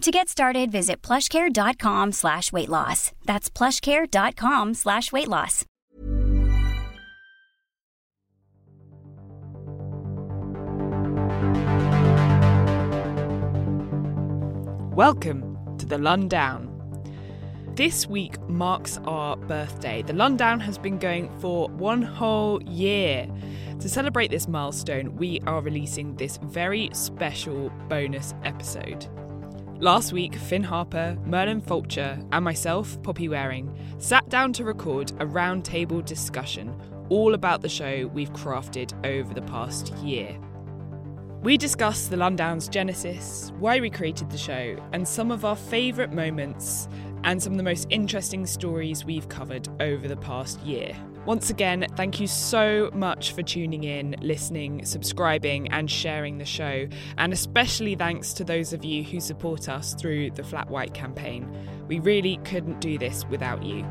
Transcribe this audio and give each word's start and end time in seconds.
To 0.00 0.10
get 0.10 0.30
started, 0.30 0.72
visit 0.72 1.02
plushcare.com 1.02 2.12
slash 2.12 2.52
weight 2.52 2.70
loss. 2.70 3.12
That's 3.26 3.50
plushcare.com 3.50 4.72
slash 4.72 5.12
weight 5.12 5.28
loss. 5.28 5.66
Welcome 14.96 15.76
to 15.76 15.84
the 15.84 15.96
Lundown. 15.96 16.68
This 17.76 18.06
week 18.06 18.40
marks 18.48 18.98
our 19.04 19.36
birthday. 19.36 20.00
The 20.00 20.14
Lundown 20.14 20.62
has 20.62 20.78
been 20.78 20.98
going 20.98 21.28
for 21.40 21.68
one 21.68 22.00
whole 22.00 22.62
year. 22.62 23.26
To 23.80 23.88
celebrate 23.88 24.30
this 24.30 24.48
milestone, 24.48 25.16
we 25.16 25.40
are 25.46 25.60
releasing 25.60 26.16
this 26.16 26.38
very 26.42 26.88
special 26.94 27.70
bonus 27.90 28.32
episode. 28.44 29.06
Last 29.80 30.12
week, 30.12 30.34
Finn 30.34 30.62
Harper, 30.62 31.16
Merlin 31.24 31.62
Fulcher, 31.62 32.22
and 32.32 32.44
myself, 32.44 33.02
Poppy 33.02 33.30
Waring, 33.30 33.74
sat 33.96 34.28
down 34.28 34.52
to 34.52 34.64
record 34.64 35.12
a 35.12 35.24
roundtable 35.24 36.04
discussion 36.04 36.78
all 37.08 37.32
about 37.32 37.62
the 37.62 37.68
show 37.70 38.06
we've 38.08 38.32
crafted 38.34 38.92
over 39.06 39.32
the 39.32 39.40
past 39.40 39.94
year. 39.94 40.38
We 41.40 41.56
discussed 41.56 42.10
the 42.10 42.18
Lundown's 42.18 42.68
genesis, 42.68 43.52
why 43.58 43.80
we 43.80 43.88
created 43.88 44.28
the 44.28 44.36
show, 44.36 44.76
and 44.92 45.08
some 45.08 45.30
of 45.30 45.46
our 45.46 45.56
favourite 45.56 46.12
moments 46.12 46.86
and 47.24 47.42
some 47.42 47.54
of 47.54 47.56
the 47.56 47.64
most 47.64 47.86
interesting 47.88 48.44
stories 48.44 49.06
we've 49.06 49.30
covered 49.30 49.66
over 49.80 50.08
the 50.08 50.16
past 50.18 50.60
year. 50.60 50.94
Once 51.26 51.50
again, 51.50 51.86
thank 51.96 52.18
you 52.18 52.26
so 52.26 52.90
much 52.94 53.32
for 53.32 53.42
tuning 53.42 53.84
in, 53.84 54.16
listening, 54.22 54.84
subscribing, 54.86 55.70
and 55.70 55.90
sharing 55.90 56.38
the 56.38 56.44
show. 56.46 56.88
And 57.18 57.32
especially 57.32 57.94
thanks 57.94 58.32
to 58.34 58.44
those 58.44 58.72
of 58.72 58.84
you 58.84 59.04
who 59.04 59.20
support 59.20 59.68
us 59.68 59.94
through 59.94 60.30
the 60.30 60.42
Flat 60.42 60.70
White 60.70 60.94
campaign. 60.94 61.46
We 61.88 61.98
really 61.98 62.38
couldn't 62.44 62.80
do 62.80 62.96
this 62.96 63.26
without 63.28 63.62
you. 63.62 63.84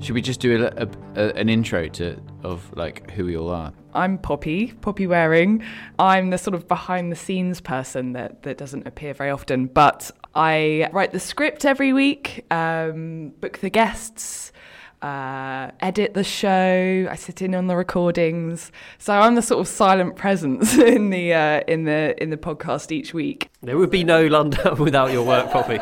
Should 0.00 0.14
we 0.14 0.22
just 0.22 0.40
do 0.40 0.64
a, 0.64 0.84
a, 0.84 0.88
a, 1.16 1.34
an 1.34 1.48
intro 1.48 1.88
to 1.88 2.16
of 2.44 2.72
like 2.76 3.10
who 3.10 3.24
we 3.24 3.36
all 3.36 3.50
are? 3.50 3.72
I'm 3.92 4.18
Poppy, 4.18 4.72
Poppy 4.80 5.06
Waring. 5.06 5.64
I'm 5.98 6.30
the 6.30 6.38
sort 6.38 6.54
of 6.54 6.68
behind 6.68 7.10
the 7.10 7.16
scenes 7.16 7.60
person 7.60 8.12
that, 8.12 8.44
that 8.44 8.56
doesn't 8.56 8.86
appear 8.86 9.14
very 9.14 9.30
often, 9.30 9.66
but 9.66 10.10
I 10.36 10.90
write 10.92 11.12
the 11.12 11.18
script 11.18 11.64
every 11.64 11.94
week, 11.94 12.44
um, 12.50 13.30
book 13.40 13.58
the 13.58 13.70
guests, 13.70 14.52
uh, 15.00 15.70
edit 15.80 16.12
the 16.12 16.24
show. 16.24 17.08
I 17.10 17.14
sit 17.14 17.40
in 17.40 17.54
on 17.54 17.68
the 17.68 17.76
recordings, 17.76 18.70
so 18.98 19.14
I'm 19.14 19.34
the 19.34 19.40
sort 19.40 19.60
of 19.60 19.68
silent 19.68 20.16
presence 20.16 20.76
in 20.78 21.08
the 21.08 21.32
uh, 21.32 21.60
in 21.66 21.84
the 21.84 22.14
in 22.22 22.28
the 22.28 22.36
podcast 22.36 22.92
each 22.92 23.14
week. 23.14 23.48
There 23.62 23.78
would 23.78 23.90
be 23.90 24.04
no 24.04 24.28
Lundown 24.28 24.78
without 24.78 25.10
your 25.10 25.24
work, 25.24 25.50
Poppy. 25.50 25.78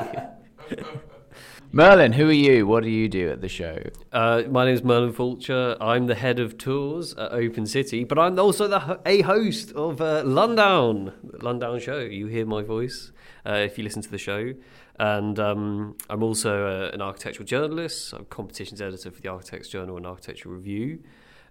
Merlin, 1.74 2.12
who 2.12 2.28
are 2.28 2.32
you? 2.32 2.68
What 2.68 2.84
do 2.84 2.88
you 2.88 3.08
do 3.08 3.30
at 3.30 3.40
the 3.40 3.48
show? 3.48 3.82
Uh, 4.12 4.44
my 4.48 4.64
name 4.64 4.74
is 4.74 4.84
Merlin 4.84 5.12
Fulcher. 5.12 5.76
I'm 5.80 6.06
the 6.06 6.14
head 6.14 6.38
of 6.38 6.56
tours 6.56 7.14
at 7.14 7.32
Open 7.32 7.66
City, 7.66 8.04
but 8.04 8.16
I'm 8.16 8.38
also 8.38 8.68
the 8.68 9.00
a 9.04 9.22
host 9.22 9.72
of 9.72 10.00
uh, 10.00 10.22
Lundown, 10.22 11.12
Lundown 11.40 11.80
Show. 11.80 11.98
You 11.98 12.28
hear 12.28 12.46
my 12.46 12.62
voice 12.62 13.10
uh, 13.44 13.54
if 13.54 13.76
you 13.76 13.82
listen 13.82 14.02
to 14.02 14.08
the 14.08 14.18
show. 14.18 14.54
And 15.00 15.40
um, 15.40 15.96
I'm 16.08 16.22
also 16.22 16.64
uh, 16.64 16.94
an 16.94 17.02
architectural 17.02 17.44
journalist. 17.44 18.12
I'm 18.12 18.26
competitions 18.26 18.80
editor 18.80 19.10
for 19.10 19.20
the 19.20 19.30
Architects 19.30 19.66
Journal 19.66 19.96
and 19.96 20.06
Architectural 20.06 20.54
Review. 20.54 21.00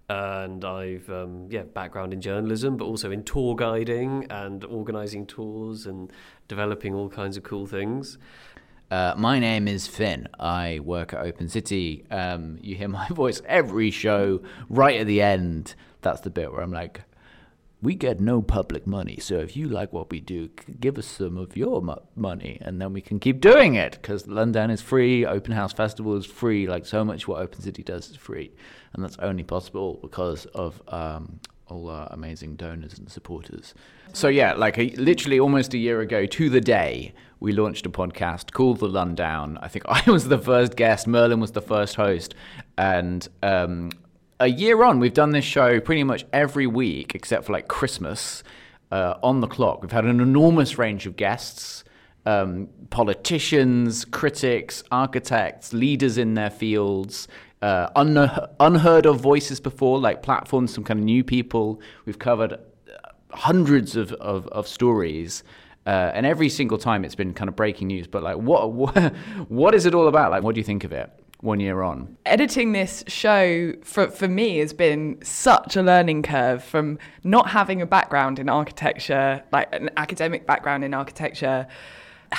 And 0.08 0.64
I've 0.64 1.08
um, 1.10 1.48
yeah 1.50 1.64
background 1.64 2.14
in 2.14 2.22
journalism, 2.22 2.78
but 2.78 2.86
also 2.86 3.10
in 3.10 3.24
tour 3.24 3.54
guiding 3.56 4.26
and 4.30 4.64
organising 4.64 5.26
tours 5.26 5.84
and 5.84 6.10
developing 6.48 6.94
all 6.94 7.10
kinds 7.10 7.36
of 7.36 7.42
cool 7.42 7.66
things. 7.66 8.16
Uh, 8.94 9.12
my 9.16 9.40
name 9.40 9.66
is 9.66 9.88
Finn. 9.88 10.28
I 10.38 10.78
work 10.78 11.14
at 11.14 11.26
Open 11.26 11.48
City. 11.48 12.04
Um, 12.12 12.58
you 12.62 12.76
hear 12.76 12.86
my 12.86 13.08
voice 13.10 13.42
every 13.44 13.90
show 13.90 14.40
right 14.68 15.00
at 15.00 15.08
the 15.08 15.20
end. 15.20 15.74
That's 16.02 16.20
the 16.20 16.30
bit 16.30 16.52
where 16.52 16.60
I'm 16.60 16.70
like, 16.70 17.00
we 17.82 17.96
get 17.96 18.20
no 18.20 18.40
public 18.40 18.86
money. 18.86 19.18
So 19.18 19.38
if 19.38 19.56
you 19.56 19.68
like 19.68 19.92
what 19.92 20.12
we 20.12 20.20
do, 20.20 20.48
give 20.78 20.96
us 20.96 21.08
some 21.08 21.36
of 21.38 21.56
your 21.56 21.82
mo- 21.82 22.04
money 22.14 22.58
and 22.60 22.80
then 22.80 22.92
we 22.92 23.00
can 23.00 23.18
keep 23.18 23.40
doing 23.40 23.74
it 23.74 23.98
because 24.00 24.28
London 24.28 24.70
is 24.70 24.80
free, 24.80 25.26
Open 25.26 25.54
House 25.54 25.72
Festival 25.72 26.16
is 26.16 26.24
free. 26.24 26.68
Like 26.68 26.86
so 26.86 27.04
much 27.04 27.26
what 27.26 27.42
Open 27.42 27.62
City 27.62 27.82
does 27.82 28.10
is 28.10 28.16
free. 28.16 28.52
And 28.92 29.02
that's 29.02 29.18
only 29.18 29.42
possible 29.42 29.98
because 30.02 30.46
of 30.54 30.80
um, 30.86 31.40
all 31.68 31.88
our 31.88 32.08
amazing 32.10 32.56
donors 32.56 32.98
and 32.98 33.10
supporters. 33.10 33.74
So 34.12 34.28
yeah, 34.28 34.52
like 34.52 34.78
a, 34.78 34.90
literally 34.96 35.40
almost 35.40 35.74
a 35.74 35.78
year 35.78 36.00
ago 36.00 36.26
to 36.26 36.50
the 36.50 36.60
day, 36.60 37.14
we 37.40 37.52
launched 37.52 37.86
a 37.86 37.90
podcast 37.90 38.52
called 38.52 38.80
The 38.80 38.88
Lundown. 38.88 39.58
I 39.60 39.68
think 39.68 39.84
I 39.88 40.10
was 40.10 40.28
the 40.28 40.38
first 40.38 40.76
guest, 40.76 41.06
Merlin 41.06 41.40
was 41.40 41.52
the 41.52 41.62
first 41.62 41.96
host, 41.96 42.34
and 42.76 43.26
um, 43.42 43.90
a 44.40 44.48
year 44.48 44.82
on, 44.84 44.98
we've 44.98 45.14
done 45.14 45.30
this 45.30 45.44
show 45.44 45.80
pretty 45.80 46.04
much 46.04 46.24
every 46.32 46.66
week 46.66 47.14
except 47.14 47.46
for 47.46 47.52
like 47.52 47.68
Christmas 47.68 48.42
uh, 48.90 49.14
on 49.22 49.40
the 49.40 49.46
clock. 49.46 49.82
We've 49.82 49.92
had 49.92 50.04
an 50.04 50.20
enormous 50.20 50.78
range 50.78 51.06
of 51.06 51.16
guests. 51.16 51.84
Um, 52.26 52.68
politicians, 52.88 54.06
critics, 54.06 54.82
architects, 54.90 55.74
leaders 55.74 56.16
in 56.16 56.32
their 56.32 56.48
fields, 56.48 57.28
uh, 57.64 57.88
un- 57.96 58.48
unheard 58.60 59.06
of 59.06 59.18
voices 59.20 59.58
before, 59.58 59.98
like 59.98 60.22
platforms, 60.22 60.74
some 60.74 60.84
kind 60.84 61.00
of 61.00 61.04
new 61.04 61.24
people. 61.24 61.80
We've 62.04 62.18
covered 62.18 62.58
hundreds 63.30 63.96
of, 63.96 64.12
of, 64.14 64.46
of 64.48 64.68
stories. 64.68 65.42
Uh, 65.86 66.12
and 66.14 66.26
every 66.26 66.50
single 66.50 66.76
time 66.76 67.06
it's 67.06 67.14
been 67.14 67.32
kind 67.32 67.48
of 67.48 67.56
breaking 67.56 67.86
news. 67.86 68.06
But 68.06 68.22
like, 68.22 68.36
what, 68.36 68.72
what 68.80 69.14
what 69.48 69.74
is 69.74 69.86
it 69.86 69.94
all 69.94 70.08
about? 70.08 70.30
Like, 70.30 70.42
what 70.42 70.54
do 70.54 70.60
you 70.60 70.64
think 70.64 70.84
of 70.84 70.92
it? 70.92 71.10
One 71.40 71.60
year 71.60 71.82
on, 71.82 72.16
editing 72.24 72.72
this 72.72 73.04
show 73.06 73.72
for 73.82 74.08
for 74.08 74.28
me 74.28 74.58
has 74.58 74.72
been 74.72 75.18
such 75.22 75.76
a 75.76 75.82
learning 75.82 76.22
curve 76.22 76.64
from 76.64 76.98
not 77.22 77.50
having 77.50 77.82
a 77.82 77.86
background 77.86 78.38
in 78.38 78.48
architecture, 78.48 79.42
like 79.52 79.68
an 79.74 79.90
academic 79.96 80.46
background 80.46 80.84
in 80.84 80.94
architecture. 80.94 81.66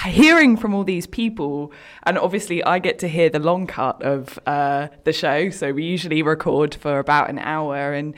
Hearing 0.04 0.58
from 0.58 0.74
all 0.74 0.84
these 0.84 1.08
people, 1.08 1.72
and 2.04 2.18
obviously 2.18 2.64
I 2.64 2.80
get 2.80 3.00
to 3.00 3.08
hear 3.08 3.30
the 3.30 3.40
long 3.40 3.66
cut 3.66 4.02
of 4.04 4.38
uh, 4.46 4.90
the 5.04 5.14
show. 5.14 5.50
So 5.50 5.72
we 5.72 5.84
usually 5.84 6.22
record 6.22 6.76
for 6.76 7.00
about 7.00 7.30
an 7.30 7.40
hour, 7.40 7.94
and 7.94 8.14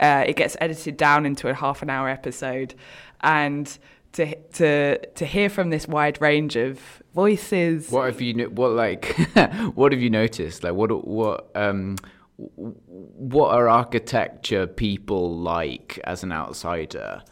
uh, 0.00 0.24
it 0.26 0.36
gets 0.36 0.56
edited 0.60 0.96
down 0.96 1.24
into 1.24 1.48
a 1.48 1.54
half 1.54 1.82
an 1.82 1.90
hour 1.90 2.08
episode, 2.08 2.74
and 3.22 3.78
to 4.12 4.34
to 4.52 4.98
to 5.06 5.24
hear 5.26 5.48
from 5.48 5.70
this 5.70 5.88
wide 5.88 6.20
range 6.20 6.56
of 6.56 7.02
voices. 7.14 7.90
What 7.90 8.06
have 8.06 8.20
you 8.20 8.50
what 8.50 8.72
like 8.72 9.16
what 9.74 9.92
have 9.92 10.00
you 10.00 10.10
noticed? 10.10 10.62
Like 10.62 10.74
what 10.74 11.06
what 11.06 11.50
um 11.54 11.96
what 12.36 13.52
are 13.52 13.68
architecture 13.68 14.66
people 14.66 15.36
like 15.38 15.98
as 16.04 16.22
an 16.22 16.32
outsider? 16.32 17.22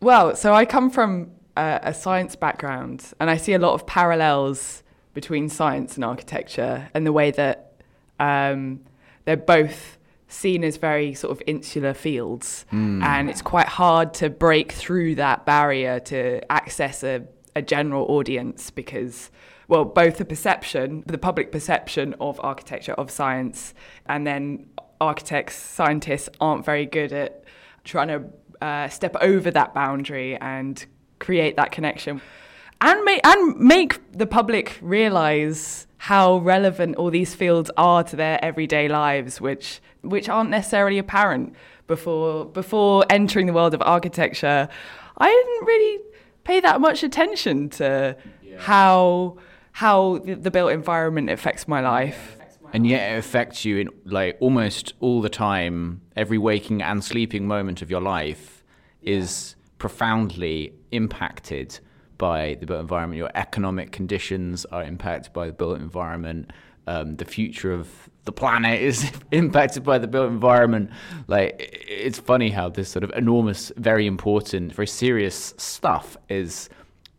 Well, 0.00 0.36
so 0.36 0.54
I 0.54 0.64
come 0.64 0.90
from 0.90 1.30
a, 1.56 1.80
a 1.84 1.94
science 1.94 2.36
background, 2.36 3.12
and 3.20 3.30
I 3.30 3.36
see 3.36 3.52
a 3.52 3.58
lot 3.58 3.74
of 3.74 3.86
parallels 3.86 4.82
between 5.12 5.48
science 5.48 5.96
and 5.96 6.04
architecture, 6.04 6.88
and 6.94 7.06
the 7.06 7.12
way 7.12 7.30
that 7.30 7.72
um, 8.18 8.80
they're 9.24 9.36
both 9.36 9.98
seen 10.28 10.64
as 10.64 10.76
very 10.76 11.14
sort 11.14 11.30
of 11.30 11.42
insular 11.46 11.94
fields. 11.94 12.66
Mm. 12.72 13.02
And 13.02 13.30
it's 13.30 13.42
quite 13.42 13.68
hard 13.68 14.12
to 14.14 14.28
break 14.30 14.72
through 14.72 15.14
that 15.16 15.46
barrier 15.46 16.00
to 16.00 16.52
access 16.52 17.04
a, 17.04 17.22
a 17.54 17.62
general 17.62 18.04
audience 18.06 18.70
because 18.70 19.30
well, 19.68 19.84
both 19.84 20.18
the 20.18 20.24
perception, 20.24 21.04
the 21.06 21.18
public 21.18 21.50
perception 21.50 22.14
of 22.20 22.38
architecture, 22.42 22.92
of 22.92 23.10
science, 23.10 23.72
and 24.06 24.26
then 24.26 24.66
architects, 25.00 25.56
scientists 25.56 26.28
aren't 26.40 26.64
very 26.64 26.84
good 26.84 27.12
at 27.12 27.44
trying 27.82 28.08
to 28.08 28.24
uh, 28.64 28.88
step 28.88 29.16
over 29.20 29.50
that 29.50 29.74
boundary 29.74 30.36
and 30.36 30.86
create 31.24 31.56
that 31.56 31.72
connection. 31.72 32.20
And 32.80 33.02
make, 33.04 33.26
and 33.26 33.58
make 33.58 34.00
the 34.12 34.26
public 34.26 34.78
realize 34.82 35.86
how 35.96 36.38
relevant 36.38 36.96
all 36.96 37.10
these 37.10 37.34
fields 37.34 37.70
are 37.76 38.04
to 38.04 38.16
their 38.16 38.44
everyday 38.44 38.88
lives, 38.88 39.40
which, 39.40 39.80
which 40.02 40.28
aren't 40.28 40.50
necessarily 40.50 40.98
apparent 40.98 41.54
before, 41.86 42.44
before 42.44 43.04
entering 43.08 43.46
the 43.46 43.52
world 43.52 43.72
of 43.72 43.82
architecture. 43.82 44.68
I 45.16 45.28
didn't 45.28 45.66
really 45.66 46.02
pay 46.44 46.60
that 46.60 46.80
much 46.80 47.02
attention 47.02 47.70
to 47.70 48.16
yeah. 48.42 48.60
how 48.60 49.38
how 49.72 50.18
the 50.18 50.52
built 50.52 50.70
environment 50.70 51.28
affects 51.30 51.66
my 51.66 51.80
life. 51.80 52.36
And 52.72 52.86
yet 52.86 53.12
it 53.12 53.18
affects 53.18 53.64
you 53.64 53.78
in 53.78 53.88
like 54.04 54.36
almost 54.38 54.94
all 55.00 55.20
the 55.20 55.28
time, 55.28 56.00
every 56.14 56.38
waking 56.38 56.80
and 56.80 57.02
sleeping 57.02 57.48
moment 57.48 57.82
of 57.82 57.90
your 57.90 58.00
life 58.00 58.62
is 59.02 59.53
profoundly 59.84 60.72
impacted 60.92 61.78
by 62.16 62.56
the 62.58 62.64
built 62.64 62.80
environment. 62.80 63.18
Your 63.18 63.30
economic 63.34 63.92
conditions 63.92 64.64
are 64.72 64.82
impacted 64.82 65.34
by 65.34 65.48
the 65.48 65.52
built 65.52 65.78
environment. 65.78 66.52
Um, 66.86 67.16
the 67.16 67.26
future 67.26 67.70
of 67.74 67.86
the 68.24 68.32
planet 68.32 68.80
is 68.80 69.12
impacted 69.30 69.84
by 69.84 69.98
the 69.98 70.06
built 70.06 70.30
environment. 70.30 70.88
Like 71.28 71.84
it's 71.86 72.18
funny 72.18 72.48
how 72.48 72.70
this 72.70 72.88
sort 72.88 73.04
of 73.04 73.10
enormous, 73.10 73.72
very 73.76 74.06
important, 74.06 74.72
very 74.72 74.86
serious 74.86 75.52
stuff 75.58 76.16
is 76.30 76.70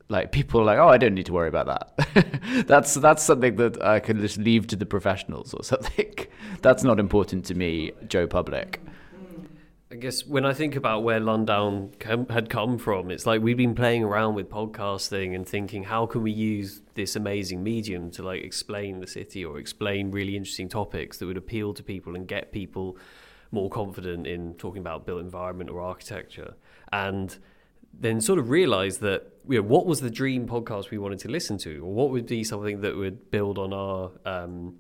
like 0.10 0.32
people 0.32 0.60
are 0.62 0.66
like, 0.66 0.80
oh, 0.80 0.88
I 0.88 0.98
don't 0.98 1.14
need 1.14 1.28
to 1.28 1.34
worry 1.34 1.50
about 1.50 1.68
that. 1.68 2.66
that's 2.68 2.96
that's 2.96 3.22
something 3.22 3.58
that 3.58 3.80
I 3.84 4.00
can 4.00 4.20
just 4.22 4.40
leave 4.40 4.66
to 4.68 4.76
the 4.76 4.88
professionals 4.88 5.54
or 5.54 5.64
something. 5.64 6.16
that's 6.64 6.84
not 6.84 7.00
important 7.00 7.46
to 7.46 7.54
me, 7.54 7.92
Joe 8.08 8.26
Public. 8.26 8.82
I 9.96 9.98
guess 9.98 10.28
when 10.28 10.46
I 10.46 10.52
think 10.52 10.76
about 10.76 11.04
where 11.04 11.22
Lundown 11.22 12.30
had 12.30 12.50
come 12.50 12.78
from, 12.78 13.10
it's 13.10 13.26
like 13.26 13.42
we've 13.42 13.56
been 13.56 13.76
playing 13.76 14.04
around 14.04 14.36
with 14.36 14.50
podcasting 14.50 15.34
and 15.34 15.48
thinking, 15.48 15.84
how 15.84 16.06
can 16.06 16.22
we 16.22 16.34
use 16.34 16.82
this 16.96 17.16
amazing 17.16 17.64
medium 17.64 18.12
to 18.12 18.22
like 18.22 18.44
explain 18.44 19.00
the 19.00 19.08
city 19.08 19.46
or 19.46 19.58
explain 19.58 20.12
really 20.12 20.36
interesting 20.36 20.68
topics 20.68 21.20
that 21.20 21.28
would 21.28 21.38
appeal 21.38 21.74
to 21.76 21.82
people 21.82 22.14
and 22.14 22.28
get 22.28 22.52
people 22.52 22.98
more 23.52 23.70
confident 23.70 24.28
in 24.28 24.56
talking 24.56 24.82
about 24.82 25.06
built 25.06 25.22
environment 25.22 25.70
or 25.70 25.80
architecture. 25.80 26.56
And 26.92 27.38
then 27.94 28.20
sort 28.20 28.38
of 28.38 28.50
realize 28.50 28.98
that 28.98 29.32
you 29.48 29.62
know, 29.62 29.66
what 29.66 29.86
was 29.86 30.02
the 30.02 30.10
dream 30.10 30.46
podcast 30.46 30.92
we 30.92 30.98
wanted 30.98 31.20
to 31.20 31.30
listen 31.30 31.58
to, 31.60 31.78
or 31.78 31.94
what 31.94 32.10
would 32.10 32.26
be 32.26 32.44
something 32.44 32.82
that 32.82 32.98
would 32.98 33.32
build 33.32 33.58
on 33.58 33.72
our 33.72 34.12
um, 34.26 34.76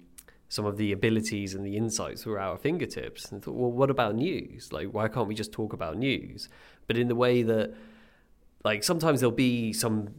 some 0.49 0.65
of 0.65 0.77
the 0.77 0.91
abilities 0.91 1.53
and 1.53 1.65
the 1.65 1.77
insights 1.77 2.25
were 2.25 2.39
at 2.39 2.47
our 2.47 2.57
fingertips. 2.57 3.31
And 3.31 3.43
thought, 3.43 3.55
well, 3.55 3.71
what 3.71 3.89
about 3.89 4.15
news? 4.15 4.71
Like, 4.71 4.87
why 4.87 5.07
can't 5.07 5.27
we 5.27 5.35
just 5.35 5.51
talk 5.51 5.73
about 5.73 5.97
news? 5.97 6.49
But 6.87 6.97
in 6.97 7.07
the 7.07 7.15
way 7.15 7.43
that, 7.43 7.73
like, 8.63 8.83
sometimes 8.83 9.21
there'll 9.21 9.35
be 9.35 9.73
some 9.73 10.09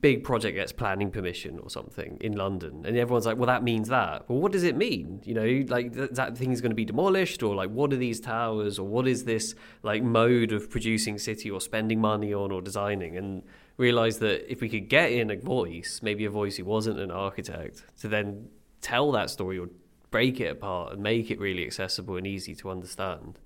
big 0.00 0.22
project 0.22 0.54
gets 0.54 0.72
planning 0.72 1.10
permission 1.10 1.58
or 1.58 1.70
something 1.70 2.18
in 2.20 2.32
London, 2.34 2.84
and 2.86 2.96
everyone's 2.96 3.26
like, 3.26 3.36
"Well, 3.36 3.46
that 3.46 3.62
means 3.62 3.88
that." 3.88 4.28
Well, 4.28 4.38
what 4.38 4.52
does 4.52 4.62
it 4.62 4.76
mean? 4.76 5.20
You 5.24 5.34
know, 5.34 5.64
like 5.68 5.94
th- 5.94 6.10
that 6.12 6.36
thing 6.36 6.52
is 6.52 6.60
going 6.60 6.70
to 6.70 6.76
be 6.76 6.84
demolished, 6.84 7.42
or 7.42 7.54
like, 7.54 7.70
what 7.70 7.92
are 7.92 7.96
these 7.96 8.20
towers, 8.20 8.78
or 8.78 8.86
what 8.86 9.08
is 9.08 9.24
this 9.24 9.54
like 9.82 10.02
mode 10.02 10.52
of 10.52 10.70
producing 10.70 11.18
city 11.18 11.50
or 11.50 11.60
spending 11.60 12.00
money 12.00 12.32
on 12.32 12.52
or 12.52 12.60
designing? 12.62 13.16
And 13.16 13.42
realize 13.76 14.18
that 14.18 14.50
if 14.50 14.60
we 14.60 14.68
could 14.68 14.88
get 14.88 15.12
in 15.12 15.30
a 15.30 15.36
voice, 15.36 16.00
maybe 16.02 16.24
a 16.24 16.30
voice 16.30 16.56
who 16.56 16.64
wasn't 16.64 16.98
an 16.98 17.10
architect, 17.10 17.82
to 18.00 18.08
then 18.08 18.48
tell 18.86 19.12
that 19.12 19.30
story 19.30 19.58
or 19.58 19.68
break 20.10 20.40
it 20.40 20.50
apart 20.50 20.92
and 20.92 21.02
make 21.02 21.30
it 21.30 21.38
really 21.38 21.64
accessible 21.64 22.16
and 22.16 22.26
easy 22.26 22.54
to 22.54 22.70
understand, 22.70 23.38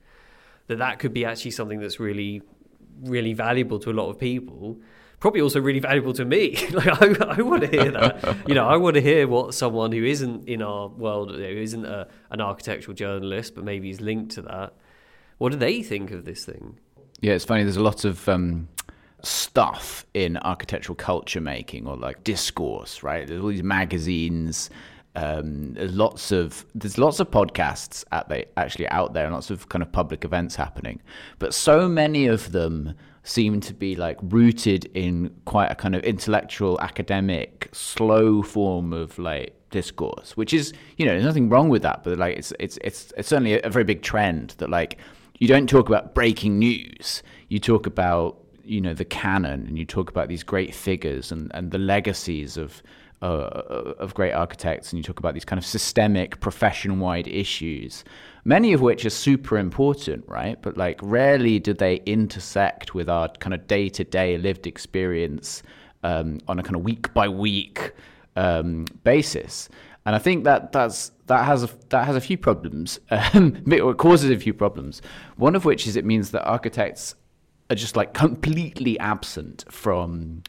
that 0.66 0.78
that 0.78 0.98
could 0.98 1.12
be 1.12 1.24
actually 1.24 1.50
something 1.50 1.80
that's 1.80 1.98
really, 1.98 2.42
really 3.02 3.32
valuable 3.32 3.78
to 3.78 3.90
a 3.90 3.92
lot 3.92 4.08
of 4.08 4.18
people 4.18 4.78
probably 5.20 5.42
also 5.42 5.60
really 5.60 5.80
valuable 5.80 6.14
to 6.14 6.24
me. 6.24 6.56
like 6.70 6.88
I, 7.20 7.34
I 7.38 7.42
want 7.42 7.62
to 7.62 7.68
hear 7.68 7.90
that. 7.92 8.36
you 8.48 8.54
know, 8.54 8.66
I 8.66 8.76
want 8.78 8.94
to 8.94 9.02
hear 9.02 9.28
what 9.28 9.54
someone 9.54 9.92
who 9.92 10.02
isn't 10.02 10.48
in 10.48 10.62
our 10.62 10.88
world, 10.88 11.30
who 11.30 11.42
isn't 11.42 11.84
a, 11.84 12.08
an 12.30 12.40
architectural 12.40 12.94
journalist, 12.94 13.54
but 13.54 13.64
maybe 13.64 13.90
is 13.90 14.00
linked 14.00 14.32
to 14.32 14.42
that. 14.42 14.72
What 15.38 15.52
do 15.52 15.58
they 15.58 15.82
think 15.82 16.10
of 16.10 16.24
this 16.24 16.44
thing? 16.44 16.78
Yeah, 17.20 17.34
it's 17.34 17.44
funny. 17.44 17.62
There's 17.62 17.76
a 17.76 17.82
lot 17.82 18.04
of 18.04 18.28
um, 18.28 18.68
stuff 19.22 20.06
in 20.14 20.38
architectural 20.38 20.96
culture 20.96 21.40
making 21.40 21.86
or 21.86 21.96
like 21.96 22.24
discourse, 22.24 23.02
right? 23.02 23.26
There's 23.26 23.42
all 23.42 23.48
these 23.48 23.62
magazines. 23.62 24.70
Um, 25.16 25.74
there's 25.74 25.94
lots 25.94 26.30
of 26.30 26.64
there's 26.74 26.96
lots 26.96 27.18
of 27.18 27.30
podcasts 27.30 28.04
actually 28.56 28.88
out 28.88 29.12
there 29.12 29.24
and 29.24 29.34
lots 29.34 29.50
of 29.50 29.68
kind 29.68 29.82
of 29.82 29.90
public 29.90 30.24
events 30.24 30.54
happening, 30.54 31.00
but 31.38 31.52
so 31.52 31.88
many 31.88 32.26
of 32.26 32.52
them 32.52 32.94
seem 33.22 33.60
to 33.60 33.74
be 33.74 33.94
like 33.96 34.18
rooted 34.22 34.86
in 34.94 35.34
quite 35.44 35.70
a 35.70 35.74
kind 35.74 35.94
of 35.94 36.02
intellectual, 36.04 36.80
academic, 36.80 37.68
slow 37.72 38.42
form 38.42 38.92
of 38.92 39.18
like 39.18 39.54
discourse, 39.70 40.36
which 40.36 40.52
is 40.54 40.72
you 40.96 41.04
know 41.06 41.12
there's 41.12 41.24
nothing 41.24 41.48
wrong 41.48 41.68
with 41.68 41.82
that, 41.82 42.02
but 42.04 42.18
like 42.18 42.36
it's 42.36 42.52
it's 42.58 42.78
it's 42.82 43.12
it's 43.16 43.28
certainly 43.28 43.54
a, 43.54 43.60
a 43.64 43.70
very 43.70 43.84
big 43.84 44.02
trend 44.02 44.54
that 44.58 44.70
like 44.70 44.98
you 45.38 45.48
don't 45.48 45.68
talk 45.68 45.88
about 45.88 46.14
breaking 46.14 46.58
news, 46.58 47.22
you 47.48 47.58
talk 47.58 47.86
about 47.86 48.36
you 48.64 48.80
know 48.80 48.94
the 48.94 49.04
canon, 49.04 49.66
and 49.66 49.78
you 49.78 49.84
talk 49.84 50.10
about 50.10 50.28
these 50.28 50.42
great 50.42 50.74
figures 50.74 51.32
and 51.32 51.50
and 51.54 51.70
the 51.70 51.78
legacies 51.78 52.56
of. 52.56 52.82
Uh, 53.22 53.92
of 53.98 54.14
great 54.14 54.32
architects, 54.32 54.90
and 54.90 54.96
you 54.96 55.02
talk 55.02 55.18
about 55.18 55.34
these 55.34 55.44
kind 55.44 55.58
of 55.58 55.66
systemic, 55.66 56.40
profession-wide 56.40 57.28
issues, 57.28 58.02
many 58.46 58.72
of 58.72 58.80
which 58.80 59.04
are 59.04 59.10
super 59.10 59.58
important, 59.58 60.24
right? 60.26 60.56
But 60.62 60.78
like 60.78 60.98
rarely 61.02 61.58
do 61.58 61.74
they 61.74 61.96
intersect 62.06 62.94
with 62.94 63.10
our 63.10 63.28
kind 63.28 63.52
of 63.52 63.66
day 63.66 63.90
to 63.90 64.04
day 64.04 64.38
lived 64.38 64.66
experience 64.66 65.62
um, 66.02 66.38
on 66.48 66.58
a 66.58 66.62
kind 66.62 66.76
of 66.76 66.82
week 66.82 67.12
by 67.12 67.28
week 67.28 67.92
um, 68.36 68.86
basis. 69.04 69.68
And 70.06 70.16
I 70.16 70.18
think 70.18 70.44
that 70.44 70.72
that's 70.72 71.12
that 71.26 71.44
has 71.44 71.62
a, 71.62 71.70
that 71.90 72.06
has 72.06 72.16
a 72.16 72.20
few 72.20 72.38
problems, 72.38 72.98
um, 73.10 73.62
or 73.80 73.94
causes 73.94 74.30
a 74.30 74.38
few 74.38 74.54
problems. 74.54 75.02
One 75.36 75.54
of 75.54 75.64
which 75.64 75.86
is 75.86 75.96
it 75.96 76.04
means 76.04 76.30
that 76.30 76.44
architects 76.44 77.14
are 77.68 77.76
just 77.76 77.96
like 77.96 78.14
completely 78.14 78.98
absent 78.98 79.64
from 79.70 80.42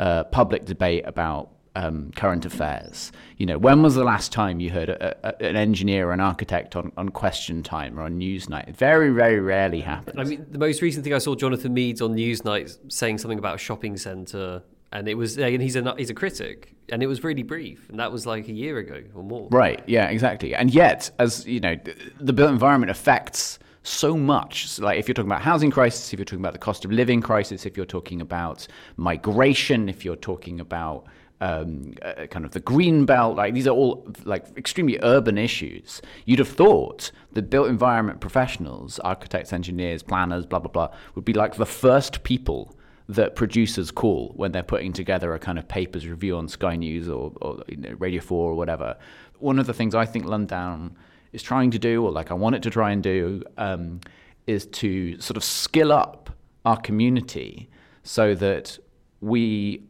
uh, 0.00 0.24
public 0.24 0.64
debate 0.64 1.04
about 1.06 1.50
um, 1.74 2.12
current 2.14 2.44
affairs. 2.44 3.12
You 3.36 3.46
know, 3.46 3.58
when 3.58 3.82
was 3.82 3.94
the 3.94 4.04
last 4.04 4.32
time 4.32 4.60
you 4.60 4.70
heard 4.70 4.88
a, 4.88 5.16
a, 5.26 5.48
an 5.48 5.56
engineer 5.56 6.08
or 6.08 6.12
an 6.12 6.20
architect 6.20 6.76
on, 6.76 6.92
on 6.96 7.08
Question 7.08 7.62
Time 7.62 7.98
or 7.98 8.02
on 8.02 8.18
Newsnight? 8.18 8.68
It 8.68 8.76
very, 8.76 9.10
very 9.10 9.40
rarely 9.40 9.80
happens. 9.80 10.16
I 10.18 10.24
mean, 10.24 10.46
the 10.50 10.58
most 10.58 10.82
recent 10.82 11.04
thing 11.04 11.14
I 11.14 11.18
saw 11.18 11.34
Jonathan 11.34 11.74
Meades 11.74 12.00
on 12.00 12.14
Newsnight 12.14 12.92
saying 12.92 13.18
something 13.18 13.38
about 13.38 13.56
a 13.56 13.58
shopping 13.58 13.96
centre, 13.96 14.62
and 14.92 15.08
it 15.08 15.14
was, 15.14 15.38
and 15.38 15.60
he's 15.60 15.76
a 15.76 15.94
he's 15.98 16.10
a 16.10 16.14
critic, 16.14 16.74
and 16.90 17.02
it 17.02 17.06
was 17.06 17.24
really 17.24 17.42
brief, 17.42 17.88
and 17.90 17.98
that 17.98 18.12
was 18.12 18.26
like 18.26 18.48
a 18.48 18.52
year 18.52 18.78
ago 18.78 19.02
or 19.14 19.24
more. 19.24 19.48
Right. 19.50 19.82
Yeah. 19.86 20.08
Exactly. 20.08 20.54
And 20.54 20.72
yet, 20.72 21.10
as 21.18 21.44
you 21.46 21.60
know, 21.60 21.76
the 22.20 22.32
built 22.32 22.50
environment 22.50 22.90
affects 22.90 23.58
so 23.84 24.16
much. 24.16 24.78
Like 24.78 24.98
if 24.98 25.06
you're 25.06 25.14
talking 25.14 25.30
about 25.30 25.42
housing 25.42 25.70
crisis, 25.70 26.12
if 26.12 26.18
you're 26.18 26.24
talking 26.24 26.40
about 26.40 26.54
the 26.54 26.58
cost 26.58 26.84
of 26.84 26.90
living 26.90 27.20
crisis, 27.20 27.66
if 27.66 27.76
you're 27.76 27.86
talking 27.86 28.20
about 28.20 28.66
migration, 28.96 29.88
if 29.88 30.04
you're 30.04 30.16
talking 30.16 30.58
about 30.58 31.06
um, 31.44 31.94
uh, 32.00 32.26
kind 32.26 32.46
of 32.46 32.52
the 32.52 32.60
green 32.60 33.04
belt, 33.04 33.36
like 33.36 33.52
these 33.52 33.66
are 33.66 33.76
all 33.76 34.06
like 34.24 34.46
extremely 34.56 34.98
urban 35.02 35.36
issues. 35.36 36.00
You'd 36.24 36.38
have 36.38 36.48
thought 36.48 37.12
the 37.32 37.42
built 37.42 37.68
environment 37.68 38.20
professionals, 38.20 38.98
architects, 39.00 39.52
engineers, 39.52 40.02
planners, 40.02 40.46
blah 40.46 40.60
blah 40.60 40.70
blah, 40.70 40.88
would 41.14 41.24
be 41.26 41.34
like 41.34 41.56
the 41.56 41.66
first 41.66 42.22
people 42.22 42.74
that 43.10 43.36
producers 43.36 43.90
call 43.90 44.32
when 44.36 44.52
they're 44.52 44.62
putting 44.62 44.94
together 44.94 45.34
a 45.34 45.38
kind 45.38 45.58
of 45.58 45.68
papers 45.68 46.06
review 46.06 46.34
on 46.38 46.48
Sky 46.48 46.76
News 46.76 47.10
or, 47.10 47.32
or 47.42 47.62
you 47.68 47.76
know, 47.76 47.94
Radio 47.98 48.22
Four 48.22 48.52
or 48.52 48.54
whatever. 48.54 48.96
One 49.38 49.58
of 49.58 49.66
the 49.66 49.74
things 49.74 49.94
I 49.94 50.06
think 50.06 50.24
Lundown 50.24 50.92
is 51.34 51.42
trying 51.42 51.70
to 51.72 51.78
do, 51.78 52.02
or 52.02 52.10
like 52.10 52.30
I 52.30 52.34
want 52.34 52.54
it 52.56 52.62
to 52.62 52.70
try 52.70 52.90
and 52.92 53.02
do, 53.02 53.42
um, 53.58 54.00
is 54.46 54.64
to 54.66 55.20
sort 55.20 55.36
of 55.36 55.44
skill 55.44 55.92
up 55.92 56.30
our 56.64 56.78
community 56.78 57.68
so 58.02 58.34
that 58.34 58.78
we 59.20 59.82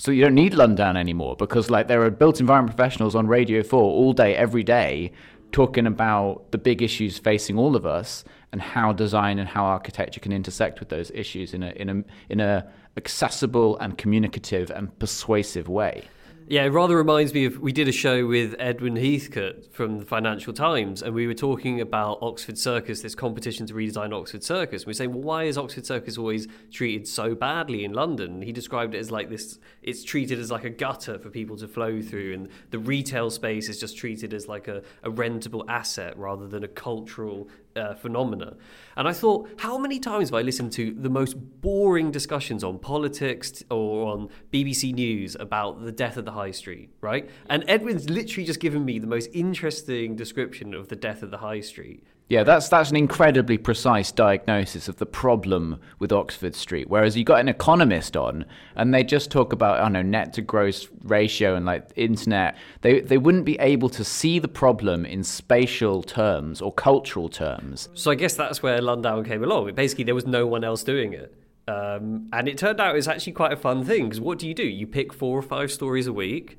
so 0.00 0.10
you 0.10 0.22
don't 0.24 0.34
need 0.34 0.54
Lundown 0.54 0.96
anymore 0.96 1.36
because 1.36 1.68
like 1.68 1.86
there 1.86 2.02
are 2.02 2.10
built 2.10 2.40
environment 2.40 2.74
professionals 2.74 3.14
on 3.14 3.26
Radio 3.26 3.62
4 3.62 3.78
all 3.78 4.14
day, 4.14 4.34
every 4.34 4.62
day, 4.62 5.12
talking 5.52 5.86
about 5.86 6.50
the 6.52 6.56
big 6.56 6.80
issues 6.80 7.18
facing 7.18 7.58
all 7.58 7.76
of 7.76 7.84
us 7.84 8.24
and 8.50 8.62
how 8.62 8.94
design 8.94 9.38
and 9.38 9.46
how 9.46 9.62
architecture 9.62 10.18
can 10.18 10.32
intersect 10.32 10.80
with 10.80 10.88
those 10.88 11.10
issues 11.10 11.52
in 11.52 11.62
a 11.62 11.70
in 11.72 11.90
a 11.90 12.04
in 12.30 12.40
a 12.40 12.66
accessible 12.96 13.76
and 13.76 13.98
communicative 13.98 14.70
and 14.70 14.98
persuasive 14.98 15.68
way. 15.68 16.08
Yeah, 16.50 16.64
it 16.64 16.70
rather 16.70 16.96
reminds 16.96 17.32
me 17.32 17.44
of 17.44 17.60
we 17.60 17.70
did 17.70 17.86
a 17.86 17.92
show 17.92 18.26
with 18.26 18.56
Edwin 18.58 18.96
Heathcote 18.96 19.72
from 19.72 20.00
the 20.00 20.04
Financial 20.04 20.52
Times, 20.52 21.00
and 21.00 21.14
we 21.14 21.28
were 21.28 21.34
talking 21.34 21.80
about 21.80 22.18
Oxford 22.22 22.58
Circus, 22.58 23.02
this 23.02 23.14
competition 23.14 23.66
to 23.66 23.74
redesign 23.74 24.12
Oxford 24.12 24.42
Circus. 24.42 24.82
And 24.82 24.88
we 24.88 24.90
are 24.90 24.94
saying, 24.94 25.12
well, 25.12 25.22
why 25.22 25.44
is 25.44 25.56
Oxford 25.56 25.86
Circus 25.86 26.18
always 26.18 26.48
treated 26.72 27.06
so 27.06 27.36
badly 27.36 27.84
in 27.84 27.92
London? 27.92 28.42
He 28.42 28.50
described 28.50 28.96
it 28.96 28.98
as 28.98 29.12
like 29.12 29.30
this: 29.30 29.60
it's 29.80 30.02
treated 30.02 30.40
as 30.40 30.50
like 30.50 30.64
a 30.64 30.70
gutter 30.70 31.20
for 31.20 31.30
people 31.30 31.56
to 31.56 31.68
flow 31.68 32.02
through, 32.02 32.34
and 32.34 32.48
the 32.72 32.80
retail 32.80 33.30
space 33.30 33.68
is 33.68 33.78
just 33.78 33.96
treated 33.96 34.34
as 34.34 34.48
like 34.48 34.66
a, 34.66 34.82
a 35.04 35.08
rentable 35.08 35.64
asset 35.68 36.18
rather 36.18 36.48
than 36.48 36.64
a 36.64 36.68
cultural 36.68 37.48
uh, 37.76 37.94
phenomena. 37.94 38.56
And 38.96 39.08
I 39.08 39.12
thought, 39.12 39.48
how 39.58 39.78
many 39.78 39.98
times 39.98 40.30
have 40.30 40.34
I 40.34 40.42
listened 40.42 40.72
to 40.72 40.92
the 40.92 41.10
most 41.10 41.34
boring 41.34 42.10
discussions 42.10 42.64
on 42.64 42.78
politics 42.78 43.62
or 43.70 44.12
on 44.12 44.28
BBC 44.52 44.92
News 44.94 45.36
about 45.38 45.84
the 45.84 45.92
death 45.92 46.16
of 46.16 46.24
the 46.24 46.32
high 46.32 46.50
street, 46.50 46.90
right? 47.00 47.30
And 47.48 47.64
Edwin's 47.68 48.10
literally 48.10 48.46
just 48.46 48.60
given 48.60 48.84
me 48.84 48.98
the 48.98 49.06
most 49.06 49.30
interesting 49.32 50.16
description 50.16 50.74
of 50.74 50.88
the 50.88 50.96
death 50.96 51.22
of 51.22 51.30
the 51.30 51.38
high 51.38 51.60
street. 51.60 52.04
Yeah, 52.30 52.44
that's 52.44 52.68
that's 52.68 52.90
an 52.90 52.96
incredibly 52.96 53.58
precise 53.58 54.12
diagnosis 54.12 54.86
of 54.86 54.98
the 54.98 55.04
problem 55.04 55.80
with 55.98 56.12
Oxford 56.12 56.54
Street. 56.54 56.88
Whereas 56.88 57.16
you 57.16 57.24
got 57.24 57.40
an 57.40 57.48
economist 57.48 58.16
on, 58.16 58.44
and 58.76 58.94
they 58.94 59.02
just 59.02 59.32
talk 59.32 59.52
about 59.52 59.80
I 59.80 59.82
don't 59.82 59.92
know 59.94 60.02
net 60.02 60.32
to 60.34 60.40
gross 60.40 60.86
ratio 61.02 61.56
and 61.56 61.66
like 61.66 61.90
internet. 61.96 62.56
They 62.82 63.00
they 63.00 63.18
wouldn't 63.18 63.44
be 63.44 63.58
able 63.58 63.88
to 63.88 64.04
see 64.04 64.38
the 64.38 64.46
problem 64.46 65.04
in 65.04 65.24
spatial 65.24 66.04
terms 66.04 66.62
or 66.62 66.72
cultural 66.72 67.28
terms. 67.28 67.88
So 67.94 68.12
I 68.12 68.14
guess 68.14 68.34
that's 68.34 68.62
where 68.62 68.78
Lundown 68.78 69.26
came 69.26 69.42
along. 69.42 69.74
Basically, 69.74 70.04
there 70.04 70.14
was 70.14 70.26
no 70.26 70.46
one 70.46 70.62
else 70.62 70.84
doing 70.84 71.12
it. 71.12 71.34
Um, 71.66 72.28
and 72.32 72.46
it 72.48 72.58
turned 72.58 72.80
out 72.80 72.94
it's 72.94 73.08
actually 73.08 73.32
quite 73.32 73.52
a 73.52 73.56
fun 73.56 73.84
thing 73.84 74.04
because 74.04 74.20
what 74.20 74.38
do 74.38 74.46
you 74.46 74.54
do? 74.54 74.62
You 74.62 74.86
pick 74.86 75.12
four 75.12 75.36
or 75.36 75.42
five 75.42 75.72
stories 75.72 76.06
a 76.06 76.12
week. 76.12 76.58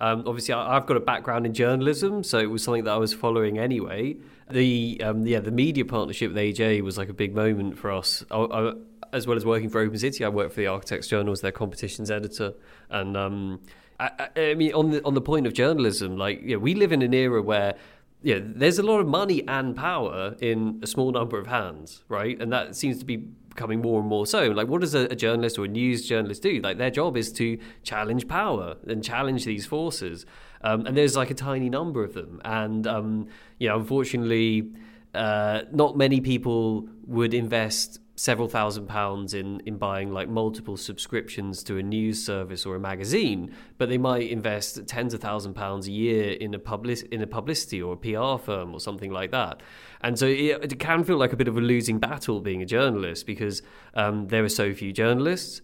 Um, 0.00 0.24
obviously, 0.26 0.54
I, 0.54 0.74
have 0.74 0.86
got 0.86 0.96
a 0.96 1.00
background 1.00 1.46
in 1.46 1.54
journalism, 1.54 2.22
so 2.22 2.38
it 2.38 2.50
was 2.50 2.62
something 2.62 2.84
that 2.84 2.92
I 2.92 2.96
was 2.96 3.12
following 3.12 3.58
anyway. 3.58 4.16
The 4.50 5.00
um, 5.04 5.26
yeah, 5.26 5.40
the 5.40 5.50
media 5.50 5.84
partnership 5.84 6.32
with 6.32 6.38
AJ 6.38 6.82
was 6.82 6.96
like 6.96 7.08
a 7.08 7.14
big 7.14 7.34
moment 7.34 7.78
for 7.78 7.90
us. 7.90 8.24
I, 8.30 8.38
I, 8.38 8.72
as 9.12 9.26
well 9.26 9.36
as 9.36 9.44
working 9.44 9.68
for 9.68 9.80
Open 9.80 9.98
City, 9.98 10.24
I 10.24 10.28
worked 10.28 10.54
for 10.54 10.60
the 10.60 10.66
Architects 10.66 11.08
Journal 11.08 11.32
as 11.32 11.40
their 11.40 11.52
competitions 11.52 12.10
editor, 12.10 12.54
and 12.90 13.16
um, 13.16 13.60
I, 13.98 14.28
I, 14.36 14.54
mean, 14.54 14.72
on 14.74 14.90
the 14.90 15.04
on 15.04 15.14
the 15.14 15.20
point 15.20 15.46
of 15.46 15.52
journalism, 15.52 16.16
like 16.16 16.42
know, 16.42 16.58
we 16.58 16.74
live 16.74 16.92
in 16.92 17.02
an 17.02 17.12
era 17.12 17.42
where 17.42 17.74
yeah, 18.22 18.38
there's 18.40 18.78
a 18.78 18.82
lot 18.82 18.98
of 18.98 19.06
money 19.06 19.46
and 19.46 19.76
power 19.76 20.34
in 20.40 20.80
a 20.82 20.86
small 20.86 21.12
number 21.12 21.38
of 21.38 21.46
hands, 21.46 22.02
right? 22.08 22.40
And 22.40 22.52
that 22.52 22.74
seems 22.74 22.98
to 22.98 23.04
be 23.04 23.28
becoming 23.58 23.82
more 23.82 23.98
and 23.98 24.08
more 24.08 24.24
so. 24.24 24.46
Like, 24.46 24.68
what 24.68 24.80
does 24.80 24.94
a, 24.94 25.06
a, 25.06 25.16
journalist 25.16 25.58
or 25.58 25.64
a 25.64 25.68
news 25.68 26.06
journalist 26.06 26.42
do? 26.42 26.60
Like, 26.60 26.78
their 26.78 26.90
job 26.90 27.16
is 27.16 27.32
to 27.32 27.58
challenge 27.82 28.28
power 28.28 28.76
and 28.86 29.02
challenge 29.02 29.44
these 29.44 29.66
forces. 29.66 30.24
Um, 30.62 30.86
and 30.86 30.96
there's 30.96 31.16
like 31.16 31.30
a 31.30 31.34
tiny 31.34 31.68
number 31.68 32.04
of 32.04 32.14
them. 32.14 32.40
And, 32.44 32.86
um, 32.86 33.26
you 33.58 33.68
know, 33.68 33.76
unfortunately, 33.80 34.70
uh, 35.12 35.62
not 35.72 35.96
many 35.96 36.20
people 36.20 36.88
would 37.06 37.34
invest 37.34 37.98
several 38.18 38.48
thousand 38.48 38.88
pounds 38.88 39.32
in, 39.32 39.60
in 39.60 39.76
buying 39.76 40.12
like 40.12 40.28
multiple 40.28 40.76
subscriptions 40.76 41.62
to 41.62 41.76
a 41.76 41.82
news 41.82 42.24
service 42.24 42.66
or 42.66 42.74
a 42.74 42.80
magazine, 42.80 43.54
but 43.78 43.88
they 43.88 43.96
might 43.96 44.28
invest 44.28 44.84
tens 44.88 45.14
of 45.14 45.20
thousand 45.20 45.54
pounds 45.54 45.86
a 45.86 45.92
year 45.92 46.32
in 46.32 46.52
a 46.52 46.58
public 46.58 47.00
in 47.12 47.22
a 47.22 47.28
publicity 47.28 47.80
or 47.80 47.92
a 47.92 47.96
PR 47.96 48.42
firm 48.42 48.74
or 48.74 48.80
something 48.80 49.12
like 49.12 49.30
that. 49.30 49.62
And 50.00 50.18
so 50.18 50.26
it, 50.26 50.72
it 50.72 50.80
can 50.80 51.04
feel 51.04 51.16
like 51.16 51.32
a 51.32 51.36
bit 51.36 51.46
of 51.46 51.56
a 51.56 51.60
losing 51.60 52.00
battle 52.00 52.40
being 52.40 52.60
a 52.60 52.66
journalist 52.66 53.24
because 53.24 53.62
um, 53.94 54.26
there 54.26 54.42
are 54.42 54.48
so 54.48 54.74
few 54.74 54.92
journalists. 54.92 55.60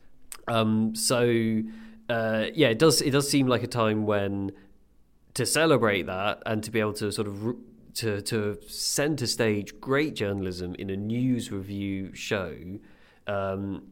Um, 0.46 0.94
so 0.94 1.60
uh, 2.08 2.44
yeah, 2.54 2.68
it 2.68 2.78
does 2.78 3.02
it 3.02 3.10
does 3.10 3.28
seem 3.28 3.48
like 3.48 3.64
a 3.64 3.66
time 3.66 4.06
when 4.06 4.52
to 5.34 5.44
celebrate 5.44 6.06
that 6.06 6.40
and 6.46 6.62
to 6.62 6.70
be 6.70 6.78
able 6.78 6.92
to 6.92 7.10
sort 7.10 7.26
of 7.26 7.56
to 7.94 8.20
to 8.22 8.58
centre 8.68 9.26
stage 9.26 9.80
great 9.80 10.14
journalism 10.14 10.74
in 10.78 10.90
a 10.90 10.96
news 10.96 11.50
review 11.50 12.14
show 12.14 12.54
um, 13.26 13.82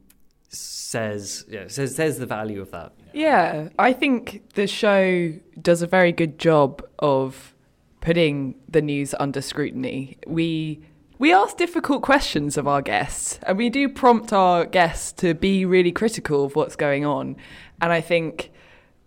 says 0.48 1.44
yeah 1.48 1.66
says 1.66 1.96
says 1.96 2.18
the 2.18 2.26
value 2.26 2.60
of 2.60 2.70
that. 2.70 2.92
Yeah, 3.12 3.68
I 3.78 3.92
think 3.92 4.54
the 4.54 4.66
show 4.66 5.32
does 5.60 5.82
a 5.82 5.86
very 5.86 6.12
good 6.12 6.38
job 6.38 6.82
of 6.98 7.54
putting 8.00 8.56
the 8.68 8.82
news 8.82 9.14
under 9.18 9.40
scrutiny. 9.40 10.18
We 10.26 10.82
we 11.18 11.32
ask 11.32 11.56
difficult 11.56 12.02
questions 12.02 12.56
of 12.56 12.68
our 12.68 12.82
guests, 12.82 13.38
and 13.44 13.56
we 13.56 13.70
do 13.70 13.88
prompt 13.88 14.32
our 14.32 14.66
guests 14.66 15.12
to 15.22 15.34
be 15.34 15.64
really 15.64 15.92
critical 15.92 16.44
of 16.44 16.56
what's 16.56 16.76
going 16.76 17.06
on. 17.06 17.36
And 17.80 17.92
I 17.92 18.00
think 18.00 18.51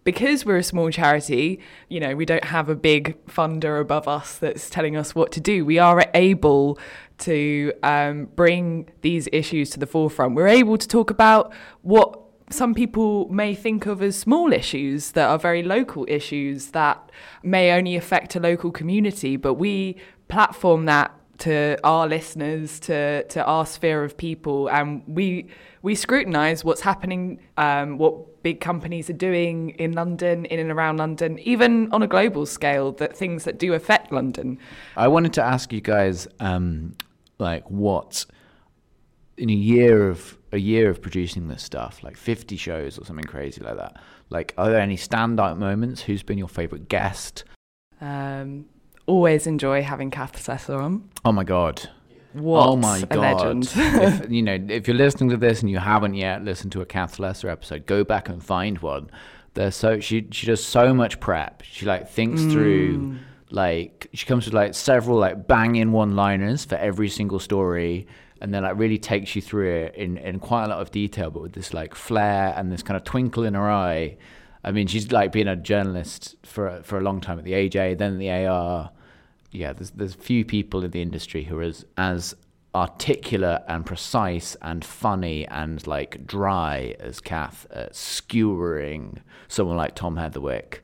because 0.06 0.46
we're 0.46 0.58
a 0.58 0.64
small 0.64 0.90
charity, 0.92 1.60
you 1.90 2.00
know, 2.00 2.16
we 2.16 2.26
don't 2.26 2.46
have 2.46 2.70
a 2.70 2.76
big 2.76 3.18
funder 3.26 3.82
above 3.82 4.08
us 4.08 4.38
that's 4.38 4.70
telling 4.70 4.96
us 4.96 5.14
what 5.14 5.32
to 5.34 5.42
do. 5.42 5.66
We 5.66 5.80
are 5.80 6.06
able 6.14 6.80
to 7.18 7.74
um, 7.82 8.26
bring 8.36 8.90
these 9.02 9.28
issues 9.34 9.72
to 9.72 9.80
the 9.80 9.88
forefront. 9.88 10.36
We're 10.36 10.48
able 10.48 10.78
to 10.78 10.88
talk 10.88 11.10
about 11.10 11.52
what 11.82 12.22
some 12.52 12.76
people 12.76 13.28
may 13.30 13.56
think 13.56 13.88
of 13.88 14.04
as 14.04 14.16
small 14.16 14.54
issues 14.54 15.12
that 15.12 15.28
are 15.28 15.40
very 15.40 15.64
local 15.64 16.06
issues 16.08 16.68
that 16.68 17.12
may 17.42 17.72
only 17.72 17.96
affect 17.96 18.36
a 18.36 18.40
local 18.40 18.72
community, 18.72 19.36
but 19.36 19.56
we 19.56 19.98
platform 20.28 20.86
that 20.86 21.12
to 21.40 21.78
our 21.84 22.08
listeners, 22.08 22.80
to 22.82 23.24
to 23.24 23.44
our 23.46 23.66
sphere 23.66 24.04
of 24.04 24.18
people, 24.18 24.70
and 24.70 25.04
we 25.08 25.48
we 25.82 25.96
scrutinise 25.96 26.64
what's 26.64 26.82
happening, 26.82 27.40
um, 27.58 27.98
what 27.98 28.42
big 28.44 28.60
companies 28.60 29.10
are 29.10 29.14
doing 29.14 29.72
in 29.72 29.94
London, 29.94 30.46
in 30.46 30.60
and 30.60 30.72
around 30.72 30.98
London, 30.98 31.40
even 31.40 31.92
on 31.92 32.02
a 32.02 32.08
global 32.08 32.46
scale, 32.46 32.92
that 32.94 33.16
things 33.16 33.44
that 33.44 33.60
do 33.60 33.74
affect 33.74 34.12
London. 34.12 34.58
I 34.98 35.08
wanted 35.08 35.34
to 35.34 35.44
ask 35.44 35.72
you 35.72 35.82
guys, 35.82 36.28
um, 36.40 36.96
like, 37.40 37.70
what 37.70 38.26
in 39.38 39.50
a 39.50 39.54
year 39.54 40.10
of 40.10 40.38
a 40.52 40.58
year 40.58 40.90
of 40.90 41.02
producing 41.02 41.48
this 41.50 41.64
stuff, 41.64 42.02
like 42.04 42.16
50 42.16 42.56
shows 42.56 42.98
or 42.98 43.06
something 43.06 43.26
crazy 43.26 43.62
like 43.62 43.78
that. 43.78 44.02
Like, 44.30 44.54
are 44.58 44.70
there 44.70 44.80
any 44.80 44.96
standout 44.96 45.58
moments? 45.58 46.02
Who's 46.02 46.24
been 46.24 46.38
your 46.38 46.48
favourite 46.48 46.88
guest? 46.88 47.44
Um, 48.00 48.66
always 49.06 49.48
enjoy 49.48 49.82
having 49.82 50.12
Kath 50.12 50.42
Slessor 50.42 50.76
on. 50.76 51.10
Oh 51.24 51.32
my 51.32 51.44
god. 51.44 51.90
What 52.34 52.68
oh 52.68 52.76
my 52.76 53.02
god! 53.02 53.18
legend. 53.18 53.72
if, 53.76 54.30
you 54.30 54.42
know, 54.42 54.58
if 54.70 54.88
you're 54.88 54.98
listening 54.98 55.30
to 55.30 55.38
this 55.38 55.62
and 55.62 55.70
you 55.70 55.78
haven't 55.78 56.16
yet 56.16 56.44
listened 56.44 56.74
to 56.74 56.82
a 56.82 56.86
Kath 56.86 57.16
Slessor 57.16 57.50
episode, 57.50 57.86
go 57.86 58.04
back 58.04 58.28
and 58.28 58.44
find 58.44 58.80
one. 58.80 59.10
They're 59.54 59.72
so 59.72 60.02
she 60.02 60.28
she 60.32 60.48
does 60.48 60.64
so 60.64 60.94
much 60.94 61.20
prep. 61.22 61.62
She 61.64 61.86
like 61.86 62.10
thinks 62.10 62.42
mm. 62.42 62.52
through 62.52 63.18
like 63.52 64.10
she 64.14 64.26
comes 64.26 64.46
with 64.46 64.54
like 64.54 64.74
several 64.74 65.18
like 65.18 65.48
banging 65.48 65.92
one 65.92 66.16
liners 66.16 66.66
for 66.66 66.76
every 66.76 67.10
single 67.10 67.40
story 67.40 68.08
and 68.42 68.54
then 68.54 68.64
like 68.64 68.78
really 68.78 68.98
takes 68.98 69.36
you 69.36 69.42
through 69.42 69.86
it 69.86 69.96
in, 69.96 70.18
in 70.18 70.40
quite 70.40 70.66
a 70.66 70.68
lot 70.68 70.82
of 70.82 70.92
detail 70.92 71.30
but 71.32 71.42
with 71.42 71.54
this 71.54 71.74
like 71.74 71.96
flair 71.96 72.54
and 72.58 72.72
this 72.72 72.84
kind 72.84 72.98
of 72.98 73.04
twinkle 73.04 73.44
in 73.44 73.54
her 73.54 73.70
eye 73.70 74.18
I 74.66 74.72
mean, 74.72 74.88
she's 74.88 75.12
like 75.12 75.32
been 75.32 75.48
a 75.48 75.56
journalist 75.56 76.36
for 76.44 76.82
for 76.84 76.98
a 76.98 77.02
long 77.02 77.22
time 77.22 77.38
at 77.38 77.46
the 77.46 77.54
AJ, 77.54 78.00
then 78.00 78.18
the 78.18 78.32
AR. 78.32 78.90
Yeah, 79.52 79.74
there's 79.74 79.92
there's 79.92 80.16
few 80.16 80.44
people 80.44 80.84
in 80.84 80.90
the 80.90 81.04
industry 81.04 81.44
who 81.44 81.60
are 81.60 81.62
as 81.62 81.86
as 81.98 82.36
articulate 82.74 83.62
and 83.70 83.86
precise 83.86 84.58
and 84.64 84.84
funny 84.84 85.48
and 85.48 85.86
like 85.86 86.26
dry 86.26 86.96
as 87.00 87.22
Kath 87.22 87.68
at 87.72 87.96
skewering 87.96 89.22
someone 89.48 89.78
like 89.78 89.96
Tom 89.96 90.18
Heatherwick 90.18 90.80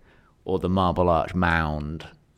or 0.46 0.60
the 0.60 0.70
Marble 0.70 1.10
Arch 1.10 1.34
Mound. 1.34 2.08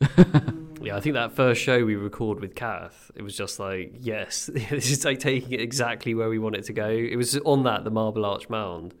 yeah, 0.80 0.96
I 0.96 1.00
think 1.00 1.14
that 1.14 1.32
first 1.32 1.60
show 1.60 1.84
we 1.84 1.94
recorded 1.94 2.40
with 2.40 2.54
Kath, 2.54 3.10
it 3.14 3.22
was 3.22 3.36
just 3.36 3.60
like, 3.60 3.92
yes, 4.00 4.46
this 4.52 4.90
is 4.90 5.04
like 5.04 5.20
taking 5.20 5.52
it 5.52 5.60
exactly 5.60 6.14
where 6.14 6.30
we 6.30 6.38
want 6.38 6.56
it 6.56 6.64
to 6.64 6.72
go. 6.72 6.88
It 6.88 7.16
was 7.16 7.36
on 7.44 7.64
that, 7.64 7.84
the 7.84 7.90
Marble 7.90 8.24
Arch 8.24 8.48
Mound. 8.48 8.94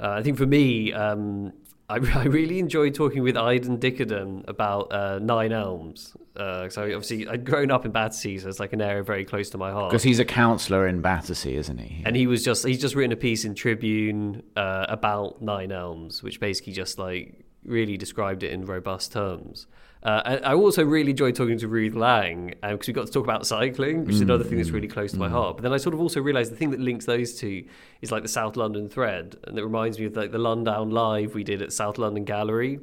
Uh, 0.00 0.10
I 0.10 0.22
think 0.22 0.38
for 0.38 0.46
me, 0.46 0.92
um, 0.92 1.52
I, 1.88 1.96
I, 2.14 2.24
really 2.24 2.58
enjoyed 2.58 2.94
talking 2.94 3.22
with 3.22 3.34
Aydin 3.34 3.78
Dikerdem 3.78 4.46
about 4.48 4.92
uh, 4.92 5.18
Nine 5.18 5.52
Elms. 5.52 6.16
Uh, 6.36 6.68
so 6.68 6.82
obviously, 6.82 7.26
I'd 7.26 7.44
grown 7.44 7.70
up 7.70 7.84
in 7.84 7.90
Battersea, 7.90 8.38
so 8.38 8.48
it's 8.48 8.60
like 8.60 8.72
an 8.72 8.80
area 8.80 9.02
very 9.02 9.24
close 9.24 9.50
to 9.50 9.58
my 9.58 9.72
heart. 9.72 9.90
Because 9.90 10.02
he's 10.02 10.20
a 10.20 10.24
councillor 10.24 10.86
in 10.86 11.00
Battersea, 11.00 11.56
isn't 11.56 11.78
he? 11.78 12.02
And 12.04 12.14
he 12.14 12.26
was 12.26 12.44
just 12.44 12.66
he's 12.66 12.80
just 12.80 12.94
written 12.94 13.12
a 13.12 13.16
piece 13.16 13.44
in 13.44 13.54
Tribune 13.54 14.42
uh, 14.56 14.86
about 14.88 15.42
Nine 15.42 15.72
Elms, 15.72 16.22
which 16.22 16.38
basically 16.38 16.74
just 16.74 16.98
like 16.98 17.44
really 17.64 17.96
described 17.96 18.42
it 18.42 18.52
in 18.52 18.64
robust 18.66 19.12
terms. 19.12 19.66
Uh, 20.02 20.38
I 20.44 20.54
also 20.54 20.84
really 20.84 21.10
enjoyed 21.10 21.34
talking 21.34 21.58
to 21.58 21.68
Ruth 21.68 21.94
Lang 21.94 22.54
because 22.62 22.86
we 22.86 22.92
got 22.92 23.06
to 23.06 23.12
talk 23.12 23.24
about 23.24 23.46
cycling, 23.46 24.04
which 24.04 24.14
is 24.14 24.20
another 24.20 24.44
thing 24.44 24.58
that's 24.58 24.70
really 24.70 24.88
close 24.88 25.12
to 25.12 25.18
my 25.18 25.28
heart. 25.28 25.56
But 25.56 25.64
then 25.64 25.72
I 25.72 25.76
sort 25.76 25.94
of 25.94 26.00
also 26.00 26.20
realised 26.20 26.52
the 26.52 26.56
thing 26.56 26.70
that 26.70 26.80
links 26.80 27.04
those 27.04 27.34
two 27.34 27.64
is 28.00 28.12
like 28.12 28.22
the 28.22 28.28
South 28.28 28.56
London 28.56 28.88
thread, 28.88 29.36
and 29.44 29.58
it 29.58 29.64
reminds 29.64 29.98
me 29.98 30.04
of 30.06 30.16
like 30.16 30.30
the 30.30 30.38
Lundown 30.38 30.92
Live 30.92 31.34
we 31.34 31.42
did 31.42 31.62
at 31.62 31.72
South 31.72 31.98
London 31.98 32.24
Gallery. 32.24 32.78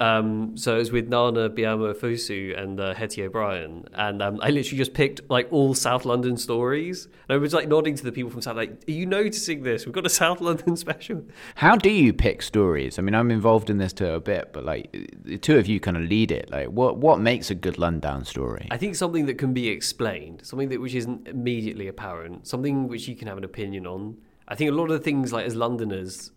Um, 0.00 0.56
so 0.56 0.76
it 0.76 0.78
was 0.78 0.92
with 0.92 1.08
Nana 1.08 1.50
Biamah-Ofosu 1.50 2.58
and 2.58 2.80
uh, 2.80 2.94
Hettie 2.94 3.22
O'Brien, 3.22 3.84
and 3.92 4.22
um, 4.22 4.40
I 4.42 4.48
literally 4.50 4.78
just 4.78 4.94
picked 4.94 5.20
like 5.28 5.48
all 5.50 5.74
South 5.74 6.06
London 6.06 6.38
stories, 6.38 7.04
and 7.28 7.36
I 7.36 7.36
was 7.36 7.52
like 7.52 7.68
nodding 7.68 7.96
to 7.96 8.04
the 8.04 8.12
people 8.12 8.30
from 8.30 8.40
South, 8.40 8.56
like, 8.56 8.82
"Are 8.88 8.92
you 8.92 9.04
noticing 9.04 9.62
this? 9.62 9.84
We've 9.84 9.94
got 9.94 10.06
a 10.06 10.10
South 10.10 10.40
London 10.40 10.76
special." 10.78 11.22
How 11.56 11.76
do 11.76 11.90
you 11.90 12.14
pick 12.14 12.40
stories? 12.40 12.98
I 12.98 13.02
mean, 13.02 13.14
I'm 13.14 13.30
involved 13.30 13.68
in 13.68 13.76
this 13.76 13.92
to 13.94 14.14
a 14.14 14.20
bit, 14.20 14.52
but 14.54 14.64
like 14.64 14.90
the 15.22 15.36
two 15.36 15.58
of 15.58 15.66
you 15.66 15.80
kind 15.80 15.98
of 15.98 16.04
lead 16.14 16.30
it. 16.30 16.50
Like, 16.50 16.68
what 16.68 16.92
what 17.06 17.18
makes 17.20 17.50
a 17.50 17.56
good 17.64 17.76
Lundown 17.76 18.24
story? 18.34 18.66
I 18.70 18.78
think 18.82 18.94
something 18.94 19.26
that 19.26 19.38
can 19.38 19.52
be 19.52 19.68
explained, 19.68 20.38
something 20.44 20.68
that 20.70 20.80
which 20.80 20.94
isn't 20.94 21.28
immediately 21.28 21.88
apparent, 21.88 22.46
something 22.46 22.88
which 22.88 23.08
you 23.08 23.16
can 23.16 23.28
have 23.28 23.38
an 23.38 23.44
opinion 23.44 23.86
on. 23.86 24.16
I 24.46 24.54
think 24.54 24.70
a 24.70 24.74
lot 24.74 24.84
of 24.90 24.96
the 24.98 25.04
things 25.08 25.32
like 25.32 25.46
as 25.46 25.54
Londoners, 25.54 26.30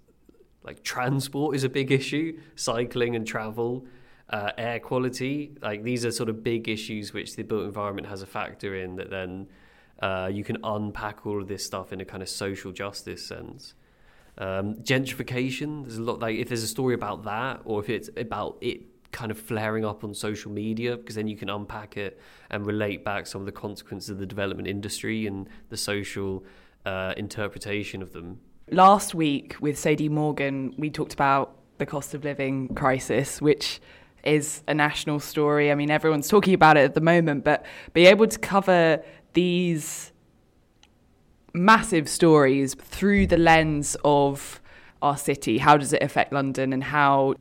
like 0.63 0.83
transport 0.83 1.55
is 1.55 1.63
a 1.63 1.69
big 1.69 1.91
issue, 1.91 2.39
cycling 2.55 3.15
and 3.17 3.25
travel, 3.27 3.85
uh, 4.29 4.51
air 4.57 4.79
quality. 4.79 5.35
Like 5.61 5.83
these 5.83 6.05
are 6.05 6.11
sort 6.11 6.29
of 6.29 6.43
big 6.43 6.67
issues 6.77 7.13
which 7.13 7.35
the 7.35 7.43
built 7.43 7.65
environment 7.65 8.07
has 8.07 8.21
a 8.21 8.29
factor 8.37 8.75
in. 8.75 8.95
That 8.95 9.09
then 9.09 9.47
uh, 10.01 10.29
you 10.37 10.43
can 10.43 10.57
unpack 10.63 11.25
all 11.25 11.41
of 11.41 11.47
this 11.47 11.63
stuff 11.65 11.93
in 11.93 12.01
a 12.01 12.05
kind 12.05 12.23
of 12.23 12.29
social 12.29 12.71
justice 12.71 13.25
sense. 13.25 13.73
Um, 14.39 14.75
gentrification. 14.91 15.69
There's 15.83 15.97
a 15.97 16.03
lot 16.03 16.19
like 16.19 16.37
if 16.37 16.47
there's 16.49 16.63
a 16.63 16.73
story 16.77 16.93
about 16.93 17.23
that, 17.23 17.61
or 17.65 17.75
if 17.83 17.89
it's 17.89 18.09
about 18.15 18.57
it 18.61 18.96
kind 19.11 19.31
of 19.31 19.39
flaring 19.39 19.85
up 19.85 20.03
on 20.03 20.13
social 20.13 20.51
media, 20.51 20.97
because 20.97 21.15
then 21.15 21.27
you 21.27 21.37
can 21.37 21.49
unpack 21.49 21.97
it 21.97 22.19
and 22.49 22.65
relate 22.65 23.03
back 23.03 23.27
some 23.27 23.41
of 23.41 23.45
the 23.45 23.51
consequences 23.51 24.09
of 24.09 24.19
the 24.19 24.25
development 24.25 24.67
industry 24.67 25.27
and 25.27 25.47
the 25.69 25.77
social 25.77 26.43
uh, 26.85 27.13
interpretation 27.17 28.01
of 28.01 28.13
them. 28.13 28.39
Last 28.69 29.15
week 29.15 29.55
with 29.61 29.77
Sadie 29.79 30.09
Morgan, 30.09 30.73
we 30.77 30.89
talked 30.89 31.13
about 31.13 31.55
the 31.77 31.85
cost 31.85 32.13
of 32.13 32.23
living 32.23 32.73
crisis, 32.75 33.41
which 33.41 33.79
is 34.23 34.61
a 34.67 34.73
national 34.73 35.19
story. 35.19 35.71
I 35.71 35.75
mean, 35.75 35.89
everyone's 35.89 36.27
talking 36.27 36.53
about 36.53 36.75
it 36.75 36.81
at 36.81 36.93
the 36.95 37.01
moment, 37.01 37.45
but 37.45 37.65
be 37.93 38.07
able 38.07 38.27
to 38.27 38.39
cover 38.39 39.01
these 39.33 40.11
massive 41.53 42.09
stories 42.09 42.73
through 42.73 43.27
the 43.27 43.37
lens 43.37 43.95
of 44.03 44.61
our 45.01 45.15
city. 45.15 45.59
How 45.59 45.77
does 45.77 45.93
it 45.93 46.03
affect 46.03 46.33
London? 46.33 46.73
And 46.73 46.83
how, 46.83 47.35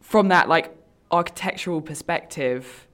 from 0.00 0.28
that 0.28 0.48
like 0.48 0.76
architectural 1.10 1.80
perspective, 1.80 2.86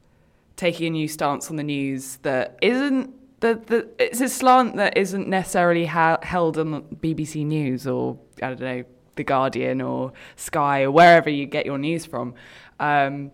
taking 0.57 0.87
a 0.89 0.91
new 0.91 1.09
stance 1.09 1.51
on 1.51 1.57
the 1.57 1.63
news 1.63 2.17
that 2.23 2.59
isn't 2.63 3.15
the, 3.41 3.61
the 3.67 3.89
it's 3.99 4.21
a 4.21 4.29
slant 4.29 4.77
that 4.77 4.97
isn't 4.97 5.29
necessarily 5.29 5.87
ha- 5.87 6.19
held 6.23 6.59
on 6.59 6.83
BBC 7.01 7.45
News 7.45 7.87
or 7.87 8.19
I 8.43 8.49
don't 8.49 8.61
know 8.61 8.85
the 9.17 9.25
Guardian 9.25 9.81
or 9.81 10.13
Sky 10.37 10.83
or 10.83 10.91
wherever 10.91 11.29
you 11.31 11.47
get 11.47 11.67
your 11.67 11.79
news 11.79 12.07
from. 12.07 12.35
Um, 12.81 13.31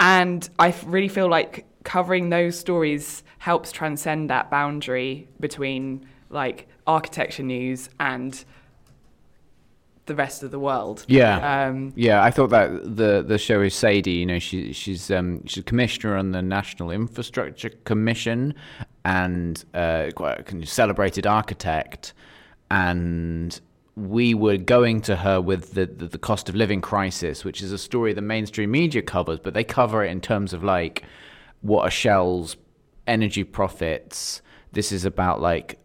and 0.00 0.48
I 0.58 0.74
really 0.86 1.08
feel 1.08 1.28
like 1.28 1.66
covering 1.84 2.30
those 2.30 2.58
stories 2.58 3.22
helps 3.38 3.70
transcend 3.70 4.30
that 4.30 4.50
boundary 4.50 5.28
between 5.38 6.06
like 6.30 6.66
architecture 6.86 7.42
news 7.42 7.90
and 8.00 8.44
the 10.06 10.14
rest 10.14 10.42
of 10.42 10.50
the 10.50 10.58
world. 10.58 11.04
Yeah, 11.08 11.66
Um, 11.68 11.92
yeah. 11.96 12.22
I 12.22 12.30
thought 12.30 12.50
that 12.50 12.96
the 12.96 13.24
the 13.26 13.38
show 13.38 13.62
is 13.62 13.74
Sadie. 13.74 14.12
You 14.12 14.26
know, 14.26 14.38
she 14.38 14.72
she's 14.72 15.10
um 15.10 15.46
she's 15.46 15.58
a 15.62 15.62
commissioner 15.62 16.16
on 16.16 16.32
the 16.32 16.42
National 16.42 16.90
Infrastructure 16.90 17.70
Commission, 17.84 18.54
and 19.04 19.64
uh, 19.74 20.10
quite 20.14 20.52
a 20.52 20.66
celebrated 20.66 21.26
architect. 21.26 22.12
And 22.70 23.58
we 23.96 24.34
were 24.34 24.56
going 24.56 25.00
to 25.02 25.16
her 25.16 25.40
with 25.40 25.74
the, 25.74 25.86
the 25.86 26.06
the 26.06 26.18
cost 26.18 26.48
of 26.48 26.54
living 26.54 26.80
crisis, 26.80 27.44
which 27.44 27.62
is 27.62 27.72
a 27.72 27.78
story 27.78 28.12
the 28.12 28.20
mainstream 28.20 28.70
media 28.70 29.02
covers, 29.02 29.38
but 29.38 29.54
they 29.54 29.64
cover 29.64 30.04
it 30.04 30.10
in 30.10 30.20
terms 30.20 30.52
of 30.52 30.62
like 30.64 31.04
what 31.60 31.82
are 31.82 31.90
Shell's 31.90 32.56
energy 33.06 33.44
profits. 33.44 34.42
This 34.72 34.92
is 34.92 35.04
about 35.04 35.40
like 35.40 35.78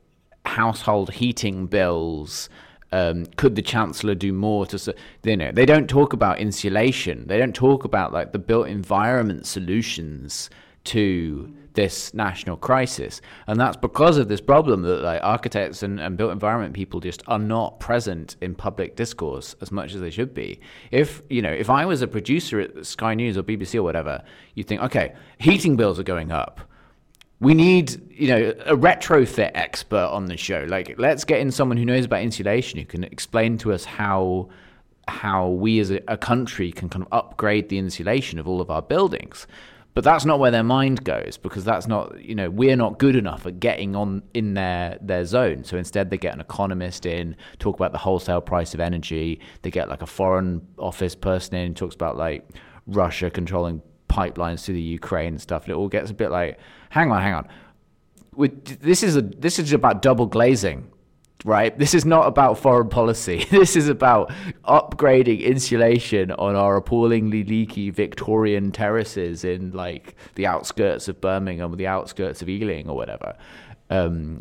household 0.45 1.13
heating 1.13 1.67
bills. 1.67 2.49
Um, 2.91 3.27
could 3.38 3.55
the 3.55 3.62
chancellor 3.62 4.15
do 4.15 4.34
more 4.34 4.65
to, 4.67 4.96
you 5.24 5.38
know, 5.38 5.51
they 5.51 5.65
don't 5.65 5.88
talk 5.88 6.13
about 6.13 6.39
insulation. 6.39 7.27
They 7.27 7.38
don't 7.38 7.53
talk 7.53 7.84
about 7.84 8.12
like 8.12 8.31
the 8.31 8.39
built 8.39 8.67
environment 8.67 9.46
solutions 9.46 10.50
to 10.86 11.53
this 11.74 12.13
national 12.13 12.58
crisis, 12.58 13.22
and 13.48 13.60
that's 13.60 13.77
because 13.77 14.17
of 14.17 14.27
this 14.27 14.41
problem 14.41 14.81
that 14.81 15.01
like 15.01 15.22
architects 15.24 15.84
and, 15.84 16.00
and 16.00 16.17
built 16.17 16.31
environment 16.31 16.74
people 16.74 17.00
just 17.00 17.22
are 17.27 17.39
not 17.39 17.79
present 17.79 18.36
in 18.41 18.55
public 18.55 18.96
discourse 18.96 19.55
as 19.62 19.72
much 19.72 19.93
as 19.93 20.01
they 20.01 20.10
should 20.10 20.34
be. 20.34 20.60
If 20.91 21.22
you 21.29 21.41
know, 21.41 21.51
if 21.51 21.69
I 21.69 21.86
was 21.86 22.01
a 22.01 22.08
producer 22.08 22.60
at 22.60 22.86
Sky 22.86 23.13
News 23.13 23.38
or 23.38 23.43
BBC 23.43 23.75
or 23.75 23.84
whatever, 23.84 24.24
you'd 24.55 24.67
think, 24.67 24.81
okay, 24.81 25.13
heating 25.38 25.75
bills 25.75 26.00
are 26.00 26.03
going 26.03 26.31
up 26.31 26.68
we 27.39 27.54
need 27.54 28.02
you 28.12 28.28
know 28.28 28.49
a 28.65 28.75
retrofit 28.75 29.52
expert 29.56 30.08
on 30.12 30.25
the 30.25 30.38
show. 30.38 30.65
Like 30.67 30.95
let's 30.97 31.23
get 31.23 31.39
in 31.39 31.52
someone 31.52 31.78
who 31.78 31.86
knows 31.86 32.06
about 32.06 32.21
insulation 32.21 32.80
who 32.80 32.86
can 32.86 33.04
explain 33.04 33.58
to 33.60 33.73
us 33.73 33.86
how 33.86 34.49
how 35.08 35.47
we 35.47 35.80
as 35.80 35.91
a, 35.91 36.02
a 36.08 36.17
country 36.17 36.71
can 36.71 36.89
kind 36.89 37.04
of 37.04 37.12
upgrade 37.12 37.69
the 37.69 37.78
insulation 37.78 38.39
of 38.39 38.47
all 38.47 38.62
of 38.62 38.69
our 38.69 38.82
buildings. 38.82 39.47
But 39.95 40.04
that's 40.04 40.23
not 40.23 40.39
where 40.39 40.52
their 40.52 40.63
mind 40.63 41.04
goes 41.04 41.38
because 41.38 41.65
that's 41.65 41.88
not 41.88 42.21
you 42.21 42.36
know 42.36 42.49
we're 42.49 42.75
not 42.75 42.99
good 42.99 43.15
enough 43.15 43.45
at 43.45 43.60
getting 43.60 43.95
on 43.95 44.21
in 44.34 44.54
their 44.54 44.97
their 45.02 45.23
zone. 45.23 45.63
So 45.63 45.78
instead 45.78 46.10
they 46.10 46.17
get 46.17 46.34
an 46.34 46.41
economist 46.41 47.06
in 47.06 47.38
talk 47.58 47.75
about 47.78 47.93
the 47.93 47.97
wholesale 47.99 48.41
price 48.41 48.73
of 48.73 48.82
energy. 48.82 49.39
They 49.62 49.71
get 49.71 49.88
like 49.88 50.02
a 50.02 50.08
foreign 50.08 50.67
office 50.78 51.15
person 51.15 51.56
in 51.56 51.73
talks 51.73 51.95
about 51.95 52.17
like 52.17 52.47
russia 52.88 53.30
controlling 53.30 53.82
pipelines 54.19 54.65
to 54.65 54.73
the 54.73 54.82
Ukraine 54.82 55.34
and 55.34 55.41
stuff, 55.41 55.63
and 55.63 55.71
it 55.71 55.75
all 55.75 55.88
gets 55.88 56.12
a 56.12 56.13
bit 56.13 56.32
like, 56.32 56.60
hang 56.89 57.12
on, 57.12 57.21
hang 57.21 57.34
on. 57.34 57.47
With, 58.36 58.79
this 58.82 59.03
is 59.03 59.15
a 59.15 59.21
this 59.21 59.60
is 59.60 59.73
about 59.73 60.01
double 60.01 60.25
glazing, 60.25 60.91
right? 61.45 61.77
This 61.77 61.93
is 61.93 62.05
not 62.05 62.27
about 62.27 62.58
foreign 62.58 62.89
policy. 62.89 63.45
This 63.51 63.75
is 63.75 63.89
about 63.89 64.32
upgrading 64.65 65.43
insulation 65.43 66.32
on 66.32 66.55
our 66.55 66.75
appallingly 66.77 67.43
leaky 67.43 67.89
Victorian 67.89 68.71
terraces 68.71 69.43
in 69.43 69.71
like 69.71 70.15
the 70.36 70.45
outskirts 70.45 71.08
of 71.08 71.19
Birmingham 71.21 71.73
or 71.73 71.75
the 71.75 71.88
outskirts 71.88 72.41
of 72.41 72.49
Ealing 72.49 72.89
or 72.89 72.95
whatever. 72.95 73.36
Um, 73.89 74.39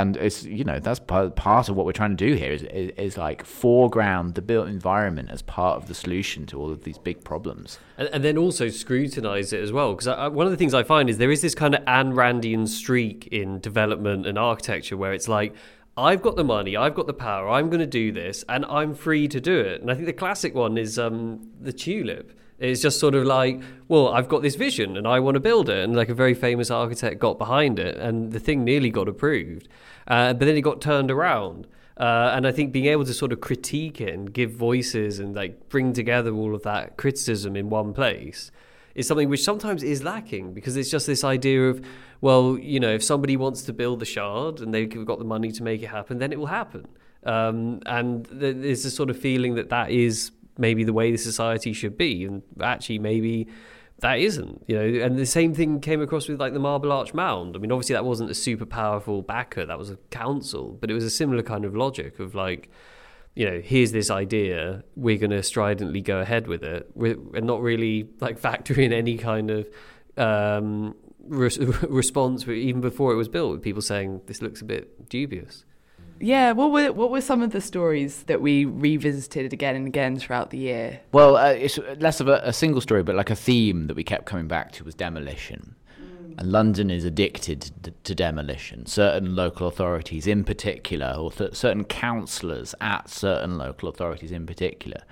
and 0.00 0.16
it's 0.16 0.44
you 0.44 0.64
know 0.64 0.78
that's 0.78 1.00
part, 1.00 1.36
part 1.36 1.68
of 1.68 1.76
what 1.76 1.86
we're 1.86 1.92
trying 1.92 2.16
to 2.16 2.26
do 2.28 2.34
here 2.34 2.52
is, 2.52 2.62
is 2.64 2.90
is 2.96 3.16
like 3.16 3.44
foreground 3.44 4.34
the 4.34 4.42
built 4.42 4.68
environment 4.68 5.30
as 5.30 5.42
part 5.42 5.76
of 5.76 5.88
the 5.88 5.94
solution 5.94 6.46
to 6.46 6.58
all 6.60 6.70
of 6.70 6.84
these 6.84 6.98
big 6.98 7.24
problems. 7.24 7.78
And, 7.98 8.08
and 8.12 8.24
then 8.24 8.36
also 8.36 8.68
scrutinise 8.68 9.52
it 9.52 9.60
as 9.60 9.72
well. 9.72 9.94
Because 9.94 10.32
one 10.32 10.46
of 10.46 10.50
the 10.50 10.56
things 10.56 10.74
I 10.74 10.82
find 10.82 11.08
is 11.08 11.18
there 11.18 11.30
is 11.30 11.42
this 11.42 11.54
kind 11.54 11.74
of 11.74 11.84
Ayn 11.84 12.12
Randian 12.12 12.68
streak 12.68 13.26
in 13.28 13.60
development 13.60 14.26
and 14.26 14.38
architecture 14.38 14.96
where 14.96 15.12
it's 15.12 15.28
like, 15.28 15.54
I've 15.96 16.20
got 16.20 16.36
the 16.36 16.44
money, 16.44 16.76
I've 16.76 16.94
got 16.94 17.06
the 17.06 17.14
power, 17.14 17.48
I'm 17.48 17.70
going 17.70 17.80
to 17.80 17.86
do 17.86 18.12
this, 18.12 18.44
and 18.48 18.66
I'm 18.66 18.94
free 18.94 19.28
to 19.28 19.40
do 19.40 19.58
it. 19.58 19.80
And 19.80 19.90
I 19.90 19.94
think 19.94 20.06
the 20.06 20.12
classic 20.12 20.54
one 20.54 20.76
is 20.76 20.98
um, 20.98 21.48
the 21.58 21.72
tulip. 21.72 22.38
It's 22.58 22.80
just 22.80 22.98
sort 22.98 23.14
of 23.14 23.24
like, 23.24 23.60
well, 23.88 24.08
I've 24.08 24.28
got 24.28 24.42
this 24.42 24.54
vision 24.54 24.96
and 24.96 25.06
I 25.06 25.20
want 25.20 25.34
to 25.34 25.40
build 25.40 25.68
it. 25.68 25.84
And 25.84 25.94
like 25.94 26.08
a 26.08 26.14
very 26.14 26.34
famous 26.34 26.70
architect 26.70 27.20
got 27.20 27.38
behind 27.38 27.78
it, 27.78 27.96
and 27.96 28.32
the 28.32 28.40
thing 28.40 28.64
nearly 28.64 28.90
got 28.90 29.08
approved. 29.08 29.68
Uh, 30.06 30.32
but 30.32 30.46
then 30.46 30.56
it 30.56 30.62
got 30.62 30.80
turned 30.80 31.10
around. 31.10 31.66
Uh, 31.98 32.32
and 32.34 32.46
I 32.46 32.52
think 32.52 32.72
being 32.72 32.86
able 32.86 33.06
to 33.06 33.14
sort 33.14 33.32
of 33.32 33.40
critique 33.40 34.00
it 34.00 34.12
and 34.12 34.30
give 34.32 34.52
voices 34.52 35.18
and 35.18 35.34
like 35.34 35.70
bring 35.70 35.94
together 35.94 36.34
all 36.34 36.54
of 36.54 36.62
that 36.64 36.98
criticism 36.98 37.56
in 37.56 37.70
one 37.70 37.94
place 37.94 38.50
is 38.94 39.06
something 39.06 39.30
which 39.30 39.42
sometimes 39.42 39.82
is 39.82 40.02
lacking 40.02 40.52
because 40.52 40.76
it's 40.76 40.90
just 40.90 41.06
this 41.06 41.24
idea 41.24 41.68
of, 41.68 41.84
well, 42.20 42.58
you 42.58 42.80
know, 42.80 42.92
if 42.92 43.02
somebody 43.02 43.36
wants 43.36 43.62
to 43.62 43.72
build 43.72 44.00
the 44.00 44.06
shard 44.06 44.60
and 44.60 44.74
they've 44.74 45.04
got 45.06 45.18
the 45.18 45.24
money 45.24 45.52
to 45.52 45.62
make 45.62 45.82
it 45.82 45.88
happen, 45.88 46.18
then 46.18 46.32
it 46.32 46.38
will 46.38 46.46
happen. 46.46 46.86
Um, 47.24 47.80
and 47.86 48.26
there's 48.26 48.84
a 48.84 48.90
sort 48.90 49.10
of 49.10 49.18
feeling 49.18 49.54
that 49.56 49.70
that 49.70 49.90
is 49.90 50.30
maybe 50.58 50.84
the 50.84 50.92
way 50.92 51.10
the 51.10 51.18
society 51.18 51.72
should 51.72 51.96
be, 51.96 52.24
and 52.24 52.42
actually 52.60 52.98
maybe 52.98 53.48
that 54.00 54.18
isn't. 54.18 54.64
You 54.66 54.76
know, 54.76 55.04
and 55.04 55.18
the 55.18 55.26
same 55.26 55.54
thing 55.54 55.80
came 55.80 56.02
across 56.02 56.28
with 56.28 56.40
like 56.40 56.52
the 56.52 56.58
Marble 56.58 56.92
Arch 56.92 57.14
Mound. 57.14 57.56
I 57.56 57.58
mean, 57.58 57.72
obviously 57.72 57.94
that 57.94 58.04
wasn't 58.04 58.30
a 58.30 58.34
super 58.34 58.66
powerful 58.66 59.22
backer; 59.22 59.66
that 59.66 59.78
was 59.78 59.90
a 59.90 59.96
council, 60.10 60.76
but 60.80 60.90
it 60.90 60.94
was 60.94 61.04
a 61.04 61.10
similar 61.10 61.42
kind 61.42 61.64
of 61.64 61.74
logic 61.74 62.18
of 62.18 62.34
like 62.34 62.70
you 63.36 63.44
know, 63.44 63.60
here's 63.60 63.92
this 63.92 64.10
idea, 64.10 64.82
we're 64.96 65.18
going 65.18 65.30
to 65.30 65.42
stridently 65.42 66.00
go 66.00 66.20
ahead 66.20 66.46
with 66.46 66.64
it, 66.64 66.90
and 66.96 67.44
not 67.44 67.60
really 67.60 68.08
like 68.18 68.38
factor 68.38 68.80
in 68.80 68.94
any 68.94 69.18
kind 69.18 69.50
of 69.50 69.68
um, 70.16 70.96
re- 71.28 71.50
response 71.88 72.48
even 72.48 72.80
before 72.80 73.12
it 73.12 73.16
was 73.16 73.28
built, 73.28 73.52
with 73.52 73.62
people 73.62 73.82
saying 73.82 74.22
this 74.26 74.40
looks 74.40 74.62
a 74.62 74.64
bit 74.64 75.08
dubious. 75.10 75.66
Yeah, 76.20 76.52
what 76.52 76.72
were 76.72 76.92
what 76.92 77.10
were 77.10 77.20
some 77.20 77.42
of 77.42 77.50
the 77.52 77.60
stories 77.60 78.22
that 78.24 78.40
we 78.40 78.64
revisited 78.64 79.52
again 79.52 79.76
and 79.76 79.86
again 79.86 80.18
throughout 80.18 80.50
the 80.50 80.58
year? 80.58 81.00
Well, 81.12 81.36
uh, 81.36 81.50
it's 81.50 81.78
less 81.98 82.20
of 82.20 82.28
a, 82.28 82.40
a, 82.42 82.52
single 82.52 82.80
story, 82.80 83.02
but 83.02 83.14
like 83.14 83.30
a 83.30 83.36
theme 83.36 83.86
that 83.86 83.94
we 83.94 84.04
kept 84.04 84.26
coming 84.26 84.48
back 84.48 84.72
to 84.72 84.84
was 84.84 84.94
demolition. 84.94 85.74
Mm. 86.00 86.38
And 86.38 86.52
London 86.52 86.90
is 86.90 87.04
addicted 87.04 87.62
to, 87.82 87.90
to, 87.90 88.14
demolition. 88.14 88.86
Certain 88.86 89.36
local 89.36 89.66
authorities, 89.66 90.26
in 90.26 90.44
particular, 90.44 91.14
or 91.18 91.30
th- 91.32 91.54
certain 91.54 91.84
councillors 91.84 92.74
at 92.80 93.08
certain 93.10 93.58
local 93.58 93.88
authorities, 93.88 94.32
in 94.32 94.46
particular, 94.46 95.02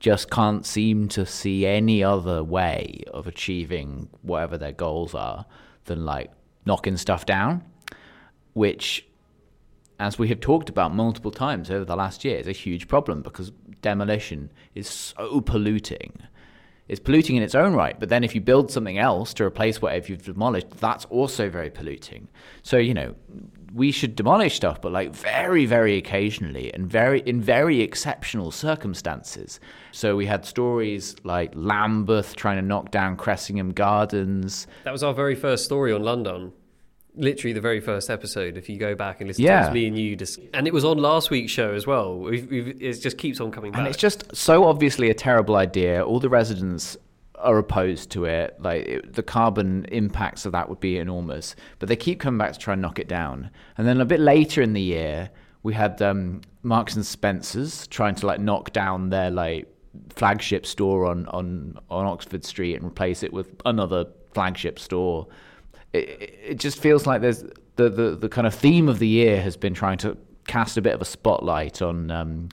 just 0.00 0.30
can't 0.30 0.64
seem 0.66 1.08
to 1.08 1.26
see 1.26 1.66
any 1.66 2.02
other 2.02 2.42
way 2.42 3.02
of 3.12 3.26
achieving 3.26 4.08
whatever 4.22 4.58
their 4.58 4.72
goals 4.72 5.14
are 5.14 5.44
than 5.84 6.04
like 6.04 6.30
knocking 6.66 6.96
stuff 6.96 7.26
down, 7.26 7.62
which 8.54 9.06
as 9.98 10.18
we 10.18 10.28
have 10.28 10.40
talked 10.40 10.68
about 10.68 10.94
multiple 10.94 11.30
times 11.30 11.70
over 11.70 11.84
the 11.84 11.96
last 11.96 12.24
year, 12.24 12.38
is 12.38 12.48
a 12.48 12.52
huge 12.52 12.88
problem 12.88 13.22
because 13.22 13.52
demolition 13.82 14.50
is 14.74 14.88
so 14.88 15.40
polluting. 15.40 16.12
It's 16.86 17.00
polluting 17.00 17.36
in 17.36 17.42
its 17.42 17.54
own 17.54 17.72
right, 17.72 17.98
but 17.98 18.10
then 18.10 18.24
if 18.24 18.34
you 18.34 18.42
build 18.42 18.70
something 18.70 18.98
else 18.98 19.32
to 19.34 19.44
replace 19.44 19.80
whatever 19.80 20.08
you've 20.08 20.24
demolished, 20.24 20.70
that's 20.72 21.06
also 21.06 21.48
very 21.48 21.70
polluting. 21.70 22.28
So, 22.62 22.76
you 22.76 22.92
know, 22.92 23.14
we 23.72 23.90
should 23.90 24.14
demolish 24.14 24.56
stuff, 24.56 24.82
but 24.82 24.92
like 24.92 25.14
very, 25.14 25.64
very 25.64 25.96
occasionally 25.96 26.72
and 26.74 26.86
very 26.86 27.20
in 27.20 27.40
very 27.40 27.80
exceptional 27.80 28.50
circumstances. 28.50 29.60
So 29.92 30.14
we 30.14 30.26
had 30.26 30.44
stories 30.44 31.16
like 31.24 31.52
Lambeth 31.54 32.36
trying 32.36 32.56
to 32.56 32.62
knock 32.62 32.90
down 32.90 33.16
Cressingham 33.16 33.72
Gardens. 33.72 34.66
That 34.84 34.92
was 34.92 35.02
our 35.02 35.14
very 35.14 35.34
first 35.34 35.64
story 35.64 35.92
on 35.92 36.02
London 36.02 36.52
literally 37.16 37.52
the 37.52 37.60
very 37.60 37.80
first 37.80 38.10
episode. 38.10 38.56
If 38.56 38.68
you 38.68 38.78
go 38.78 38.94
back 38.94 39.20
and 39.20 39.28
listen 39.28 39.44
yeah. 39.44 39.68
to 39.68 39.72
me 39.72 39.86
and 39.86 39.98
you, 39.98 40.16
just, 40.16 40.38
and 40.52 40.66
it 40.66 40.72
was 40.72 40.84
on 40.84 40.98
last 40.98 41.30
week's 41.30 41.52
show 41.52 41.72
as 41.72 41.86
well. 41.86 42.18
We've, 42.18 42.50
we've, 42.50 42.82
it 42.82 43.00
just 43.00 43.18
keeps 43.18 43.40
on 43.40 43.50
coming 43.50 43.72
back, 43.72 43.80
and 43.80 43.88
it's 43.88 43.98
just 43.98 44.34
so 44.34 44.64
obviously 44.64 45.10
a 45.10 45.14
terrible 45.14 45.56
idea. 45.56 46.04
All 46.04 46.20
the 46.20 46.28
residents 46.28 46.96
are 47.36 47.58
opposed 47.58 48.10
to 48.10 48.24
it. 48.24 48.56
Like 48.60 48.86
it, 48.86 49.12
the 49.12 49.22
carbon 49.22 49.84
impacts 49.86 50.46
of 50.46 50.52
that 50.52 50.68
would 50.68 50.80
be 50.80 50.98
enormous, 50.98 51.54
but 51.78 51.88
they 51.88 51.96
keep 51.96 52.20
coming 52.20 52.38
back 52.38 52.52
to 52.52 52.58
try 52.58 52.72
and 52.72 52.82
knock 52.82 52.98
it 52.98 53.08
down. 53.08 53.50
And 53.76 53.86
then 53.86 54.00
a 54.00 54.04
bit 54.04 54.20
later 54.20 54.62
in 54.62 54.72
the 54.72 54.82
year, 54.82 55.30
we 55.62 55.74
had 55.74 56.00
um, 56.02 56.42
Marks 56.62 56.94
and 56.94 57.04
Spencers 57.06 57.86
trying 57.88 58.14
to 58.16 58.26
like 58.26 58.40
knock 58.40 58.72
down 58.72 59.10
their 59.10 59.30
like 59.30 59.68
flagship 60.10 60.66
store 60.66 61.06
on 61.06 61.26
on 61.28 61.78
on 61.90 62.06
Oxford 62.06 62.44
Street 62.44 62.74
and 62.74 62.84
replace 62.84 63.22
it 63.22 63.32
with 63.32 63.54
another 63.64 64.06
flagship 64.32 64.78
store 64.78 65.28
it, 65.94 66.38
it 66.44 66.58
just 66.58 66.78
feels 66.78 67.06
like 67.06 67.20
there's 67.20 67.44
the, 67.76 67.88
the, 67.88 68.16
the 68.16 68.28
kind 68.28 68.46
of 68.46 68.54
theme 68.54 68.88
of 68.88 68.98
the 68.98 69.08
year 69.08 69.40
has 69.40 69.56
been 69.56 69.74
trying 69.74 69.98
to 69.98 70.16
cast 70.46 70.76
a 70.76 70.82
bit 70.82 70.94
of 70.94 71.00
a 71.00 71.04
spotlight 71.04 71.80
on 71.80 72.10
um, 72.10 72.48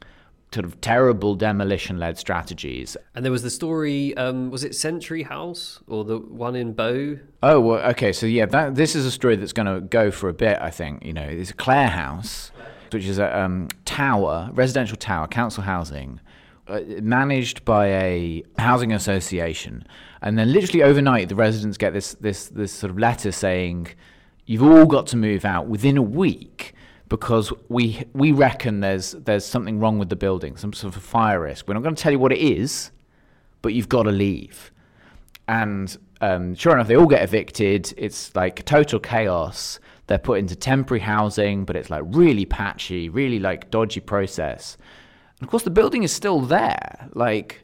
sort 0.54 0.66
of 0.66 0.80
terrible 0.82 1.36
demolition 1.36 1.98
led 1.98 2.18
strategies. 2.18 2.96
And 3.16 3.26
there 3.26 3.32
was 3.32 3.44
the 3.44 3.50
story, 3.50 4.16
um, 4.18 4.52
was 4.52 4.64
it 4.64 4.76
Century 4.76 5.24
House 5.24 5.80
or 5.88 6.04
the 6.04 6.20
one 6.20 6.56
in 6.56 6.74
Bow? 6.74 7.18
Oh, 7.44 7.60
well, 7.60 7.80
okay. 7.92 8.14
So, 8.14 8.26
yeah, 8.26 8.46
that, 8.48 8.76
this 8.76 8.96
is 8.96 9.06
a 9.06 9.12
story 9.12 9.36
that's 9.36 9.54
going 9.54 9.74
to 9.74 9.82
go 9.82 10.12
for 10.12 10.30
a 10.30 10.34
bit, 10.34 10.58
I 10.62 10.70
think. 10.70 11.06
You 11.06 11.14
know, 11.14 11.24
it's 11.28 11.52
Clare 11.52 11.90
House, 11.90 12.52
which 12.92 13.06
is 13.06 13.18
a 13.18 13.40
um, 13.40 13.70
tower, 13.86 14.50
residential 14.54 14.98
tower, 14.98 15.28
council 15.28 15.64
housing, 15.64 16.20
managed 17.02 17.66
by 17.66 17.88
a 17.88 18.44
housing 18.58 18.94
association. 18.94 19.86
And 20.22 20.38
then 20.38 20.52
literally 20.54 20.84
overnight, 20.84 21.30
the 21.30 21.36
residents 21.36 21.78
get 21.78 21.94
this 21.94 22.14
this 22.16 22.48
this 22.48 22.72
sort 22.72 22.92
of 22.92 23.00
letter 23.00 23.32
saying, 23.32 23.88
"You've 24.46 24.64
all 24.64 24.86
got 24.86 25.08
to 25.08 25.18
move 25.18 25.46
out 25.46 25.68
within 25.68 25.98
a 25.98 26.02
week." 26.02 26.74
Because 27.10 27.52
we 27.68 28.06
we 28.14 28.32
reckon 28.32 28.80
there's 28.80 29.12
there's 29.12 29.46
something 29.46 29.80
wrong 29.80 30.00
with 30.00 30.08
the 30.08 30.16
building, 30.16 30.56
some 30.56 30.72
sort 30.72 30.96
of 30.96 31.04
fire 31.04 31.42
risk. 31.42 31.68
We're 31.68 31.74
not 31.74 31.84
going 31.84 31.96
to 31.96 32.02
tell 32.02 32.14
you 32.14 32.20
what 32.20 32.32
it 32.32 32.40
is, 32.40 32.92
but 33.62 33.74
you've 33.74 33.90
got 33.90 34.04
to 34.04 34.12
leave. 34.12 34.72
And 35.48 35.98
um, 36.22 36.56
sure 36.56 36.74
enough, 36.74 36.88
they 36.88 36.96
all 36.96 37.08
get 37.08 37.22
evicted. 37.24 37.94
It's 37.98 38.34
like 38.36 38.64
total 38.64 39.00
chaos. 39.00 39.80
They're 40.08 40.20
put 40.20 40.40
into 40.40 40.56
temporary 40.56 41.02
housing, 41.02 41.66
but 41.66 41.76
it's 41.76 41.90
like 41.90 42.04
really 42.06 42.46
patchy, 42.46 43.10
really 43.10 43.40
like 43.40 43.72
dodgy 43.72 44.00
process. 44.00 44.78
Of 45.42 45.50
course, 45.50 45.64
the 45.64 45.70
building 45.72 46.04
is 46.04 46.12
still 46.12 46.42
there. 46.42 47.10
Like 47.14 47.64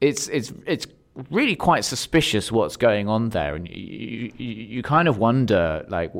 it's 0.00 0.28
it's 0.28 0.52
it's 0.66 0.86
really 1.30 1.56
quite 1.56 1.84
suspicious 1.84 2.50
what's 2.50 2.76
going 2.76 3.08
on 3.08 3.30
there, 3.30 3.54
and 3.54 3.68
you, 3.68 4.32
you, 4.36 4.46
you 4.46 4.82
kind 4.82 5.08
of 5.08 5.18
wonder 5.18 5.84
like 5.88 6.12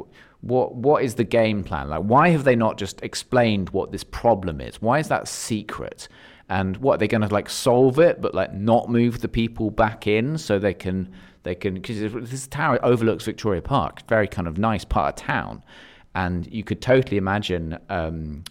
what 0.43 0.75
what 0.75 1.03
is 1.03 1.15
the 1.15 1.25
game 1.25 1.65
plan? 1.65 1.88
Like, 1.88 2.03
why 2.03 2.29
have 2.31 2.45
they 2.45 2.57
not 2.57 2.77
just 2.77 3.03
explained 3.03 3.71
what 3.71 3.93
this 3.93 4.05
problem 4.05 4.61
is? 4.61 4.83
Why 4.83 4.99
is 4.99 5.09
that 5.09 5.29
secret? 5.29 6.09
And 6.49 6.77
what 6.79 6.95
are 6.95 6.99
they're 6.99 7.09
going 7.09 7.27
to 7.27 7.33
like 7.33 7.49
solve 7.49 7.99
it, 7.99 8.21
but 8.21 8.35
like 8.35 8.53
not 8.53 8.91
move 8.91 9.21
the 9.21 9.29
people 9.29 9.71
back 9.71 10.07
in 10.07 10.37
so 10.37 10.59
they 10.59 10.75
can 10.75 11.11
they 11.45 11.55
can 11.55 11.75
because 11.75 12.31
this 12.31 12.47
tower 12.47 12.79
overlooks 12.85 13.25
Victoria 13.25 13.62
Park, 13.62 14.07
very 14.09 14.29
kind 14.29 14.47
of 14.47 14.59
nice 14.59 14.85
part 14.85 15.21
of 15.21 15.27
town, 15.27 15.65
and 16.15 16.53
you 16.53 16.62
could 16.62 16.83
totally 16.83 17.17
imagine 17.17 17.79
um, 17.88 18.45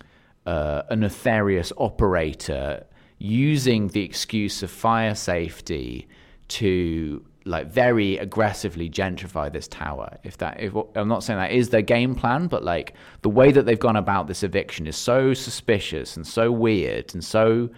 uh, 0.46 0.84
a 0.90 0.96
nefarious 0.96 1.72
operator 1.78 2.86
using 3.18 3.90
the 3.90 4.04
excuse 4.04 4.64
of 4.64 4.72
fire 4.72 5.14
safety 5.16 6.08
to 6.48 7.24
like 7.46 7.72
very 7.72 8.18
aggressively 8.18 8.90
gentrify 8.90 9.52
this 9.52 9.68
tower. 9.68 10.18
If 10.24 10.38
that, 10.38 10.60
if, 10.60 10.74
I'm 10.96 11.08
not 11.08 11.24
saying 11.24 11.40
that 11.40 11.52
is 11.52 11.70
their 11.70 11.82
game 11.82 12.16
plan, 12.16 12.48
but 12.48 12.64
like 12.64 12.94
the 13.22 13.30
way 13.30 13.52
that 13.52 13.66
they've 13.66 13.80
gone 13.80 13.96
about 13.96 14.28
this 14.28 14.44
eviction 14.44 14.88
is 14.88 14.96
so 14.96 15.34
suspicious 15.34 16.16
and 16.16 16.26
so 16.26 16.52
weird 16.52 17.14
and 17.14 17.24
so 17.24 17.70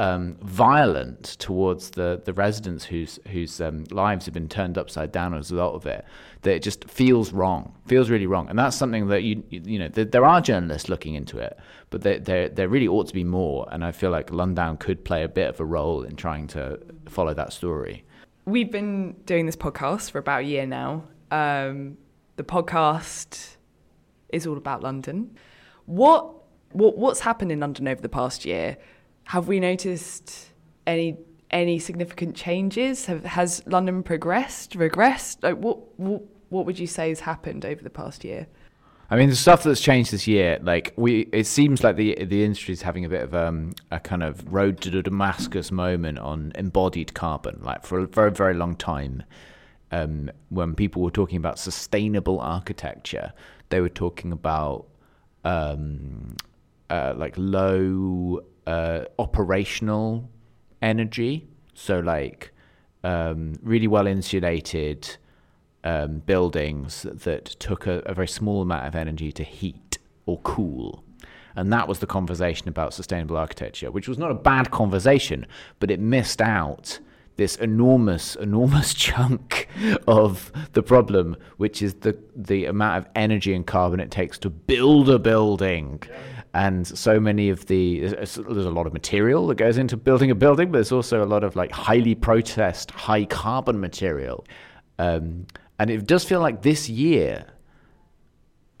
um, 0.00 0.38
violent 0.40 1.36
towards 1.38 1.90
the, 1.90 2.22
the 2.24 2.32
residents 2.32 2.86
whose 2.86 3.18
whose 3.30 3.60
um, 3.60 3.84
lives 3.90 4.24
have 4.24 4.32
been 4.32 4.48
turned 4.48 4.78
upside 4.78 5.12
down 5.12 5.34
as 5.34 5.50
a 5.50 5.54
result 5.54 5.74
of 5.74 5.84
it 5.84 6.06
that 6.40 6.54
it 6.54 6.62
just 6.62 6.88
feels 6.88 7.32
wrong, 7.32 7.74
feels 7.86 8.08
really 8.08 8.26
wrong, 8.26 8.48
and 8.48 8.58
that's 8.58 8.74
something 8.74 9.08
that 9.08 9.24
you 9.24 9.44
you, 9.50 9.78
know 9.78 9.88
there 9.88 10.24
are 10.24 10.40
journalists 10.40 10.88
looking 10.88 11.16
into 11.16 11.38
it, 11.38 11.58
but 11.90 12.00
there, 12.00 12.18
there 12.18 12.48
there 12.48 12.66
really 12.66 12.88
ought 12.88 13.08
to 13.08 13.12
be 13.12 13.24
more, 13.24 13.68
and 13.70 13.84
I 13.84 13.92
feel 13.92 14.10
like 14.10 14.30
Lundown 14.30 14.78
could 14.78 15.04
play 15.04 15.22
a 15.22 15.28
bit 15.28 15.50
of 15.50 15.60
a 15.60 15.66
role 15.66 16.02
in 16.02 16.16
trying 16.16 16.46
to 16.48 16.80
follow 17.06 17.34
that 17.34 17.52
story. 17.52 18.02
We've 18.46 18.72
been 18.72 19.12
doing 19.26 19.44
this 19.44 19.56
podcast 19.56 20.12
for 20.12 20.18
about 20.18 20.40
a 20.40 20.44
year 20.44 20.64
now. 20.64 21.04
Um, 21.30 21.98
the 22.36 22.42
podcast 22.42 23.56
is 24.30 24.46
all 24.46 24.56
about 24.56 24.82
London. 24.82 25.36
What, 25.84 26.32
what 26.72 26.96
what's 26.96 27.20
happened 27.20 27.52
in 27.52 27.60
London 27.60 27.86
over 27.86 28.00
the 28.00 28.08
past 28.08 28.46
year? 28.46 28.78
Have 29.30 29.46
we 29.46 29.60
noticed 29.60 30.48
any 30.88 31.16
any 31.52 31.78
significant 31.78 32.34
changes? 32.34 33.06
Have, 33.06 33.24
has 33.24 33.62
London 33.64 34.02
progressed, 34.02 34.72
regressed? 34.72 35.44
Like 35.44 35.54
what, 35.54 35.78
what 36.00 36.22
what 36.48 36.66
would 36.66 36.80
you 36.80 36.88
say 36.88 37.10
has 37.10 37.20
happened 37.20 37.64
over 37.64 37.80
the 37.80 37.90
past 37.90 38.24
year? 38.24 38.48
I 39.08 39.14
mean, 39.14 39.28
the 39.28 39.36
stuff 39.36 39.62
that's 39.62 39.80
changed 39.80 40.10
this 40.10 40.26
year, 40.26 40.58
like 40.62 40.94
we, 40.96 41.28
it 41.32 41.46
seems 41.46 41.84
like 41.84 41.94
the 41.94 42.16
the 42.24 42.42
industry 42.42 42.72
is 42.72 42.82
having 42.82 43.04
a 43.04 43.08
bit 43.08 43.22
of 43.22 43.32
um, 43.32 43.72
a 43.92 44.00
kind 44.00 44.24
of 44.24 44.52
road 44.52 44.80
to 44.80 45.00
Damascus 45.00 45.70
moment 45.70 46.18
on 46.18 46.50
embodied 46.56 47.14
carbon. 47.14 47.60
Like 47.62 47.86
for 47.86 48.00
a 48.00 48.08
very 48.08 48.32
very 48.32 48.54
long 48.54 48.74
time, 48.74 49.22
um, 49.92 50.28
when 50.48 50.74
people 50.74 51.02
were 51.02 51.12
talking 51.12 51.36
about 51.36 51.56
sustainable 51.56 52.40
architecture, 52.40 53.32
they 53.68 53.80
were 53.80 53.88
talking 53.88 54.32
about 54.32 54.86
um, 55.44 56.34
uh, 56.90 57.14
like 57.16 57.34
low 57.36 58.40
uh, 58.66 59.04
operational 59.18 60.28
energy, 60.82 61.48
so 61.74 62.00
like 62.00 62.52
um, 63.04 63.54
really 63.62 63.88
well 63.88 64.06
insulated 64.06 65.16
um, 65.84 66.18
buildings 66.20 67.02
that 67.02 67.46
took 67.46 67.86
a, 67.86 68.00
a 68.06 68.14
very 68.14 68.28
small 68.28 68.62
amount 68.62 68.86
of 68.86 68.94
energy 68.94 69.32
to 69.32 69.42
heat 69.42 69.98
or 70.26 70.38
cool. 70.40 71.02
And 71.56 71.72
that 71.72 71.88
was 71.88 71.98
the 71.98 72.06
conversation 72.06 72.68
about 72.68 72.94
sustainable 72.94 73.36
architecture, 73.36 73.90
which 73.90 74.08
was 74.08 74.18
not 74.18 74.30
a 74.30 74.34
bad 74.34 74.70
conversation, 74.70 75.46
but 75.78 75.90
it 75.90 75.98
missed 75.98 76.40
out 76.40 77.00
this 77.36 77.56
enormous, 77.56 78.36
enormous 78.36 78.94
chunk 79.06 79.66
of 80.06 80.52
the 80.72 80.82
problem, 80.82 81.36
which 81.56 81.82
is 81.82 81.94
the 81.94 82.16
the 82.36 82.66
amount 82.66 82.98
of 82.98 83.10
energy 83.16 83.54
and 83.54 83.66
carbon 83.66 83.98
it 83.98 84.10
takes 84.10 84.38
to 84.38 84.50
build 84.50 85.08
a 85.08 85.18
building. 85.18 86.02
And 86.52 86.86
so 86.86 87.20
many 87.20 87.48
of 87.48 87.66
the 87.66 88.00
there's 88.00 88.36
a 88.38 88.42
lot 88.70 88.86
of 88.86 88.92
material 88.92 89.46
that 89.48 89.54
goes 89.54 89.78
into 89.78 89.96
building 89.96 90.30
a 90.30 90.34
building, 90.34 90.72
but 90.72 90.78
there's 90.78 90.92
also 90.92 91.22
a 91.22 91.26
lot 91.26 91.44
of 91.44 91.54
like 91.54 91.70
highly 91.70 92.14
processed, 92.14 92.90
high 92.90 93.24
carbon 93.24 93.78
material. 93.78 94.44
Um, 94.98 95.46
and 95.78 95.90
it 95.90 96.06
does 96.06 96.24
feel 96.24 96.40
like 96.40 96.62
this 96.62 96.88
year, 96.88 97.46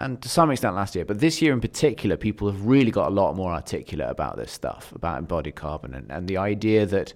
and 0.00 0.20
to 0.20 0.28
some 0.28 0.50
extent 0.50 0.74
last 0.74 0.94
year, 0.96 1.04
but 1.04 1.20
this 1.20 1.40
year 1.40 1.52
in 1.52 1.60
particular, 1.60 2.16
people 2.16 2.50
have 2.50 2.66
really 2.66 2.90
got 2.90 3.08
a 3.08 3.14
lot 3.14 3.36
more 3.36 3.52
articulate 3.52 4.10
about 4.10 4.36
this 4.36 4.50
stuff, 4.50 4.92
about 4.92 5.18
embodied 5.18 5.54
carbon, 5.54 5.94
and, 5.94 6.10
and 6.10 6.26
the 6.26 6.36
idea 6.38 6.86
that 6.86 7.14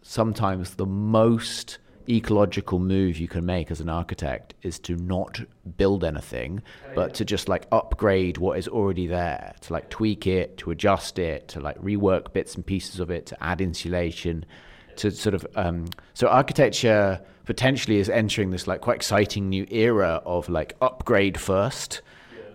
sometimes 0.00 0.74
the 0.74 0.86
most 0.86 1.78
ecological 2.08 2.78
move 2.78 3.18
you 3.18 3.28
can 3.28 3.44
make 3.46 3.70
as 3.70 3.80
an 3.80 3.88
architect 3.88 4.54
is 4.62 4.78
to 4.80 4.96
not 4.96 5.40
build 5.76 6.04
anything, 6.04 6.62
but 6.94 7.14
to 7.14 7.24
just 7.24 7.48
like 7.48 7.66
upgrade 7.72 8.38
what 8.38 8.58
is 8.58 8.68
already 8.68 9.06
there, 9.06 9.54
to 9.62 9.72
like 9.72 9.88
tweak 9.90 10.26
it, 10.26 10.56
to 10.58 10.70
adjust 10.70 11.18
it, 11.18 11.48
to 11.48 11.60
like 11.60 11.80
rework 11.80 12.32
bits 12.32 12.54
and 12.54 12.64
pieces 12.64 13.00
of 13.00 13.10
it, 13.10 13.26
to 13.26 13.44
add 13.44 13.60
insulation, 13.60 14.44
to 14.96 15.10
sort 15.10 15.34
of 15.34 15.46
um, 15.56 15.86
so 16.14 16.28
architecture 16.28 17.20
potentially 17.44 17.98
is 17.98 18.08
entering 18.08 18.50
this 18.50 18.66
like 18.66 18.80
quite 18.80 18.96
exciting 18.96 19.48
new 19.48 19.66
era 19.70 20.22
of 20.24 20.48
like 20.48 20.76
upgrade 20.80 21.38
first. 21.38 22.02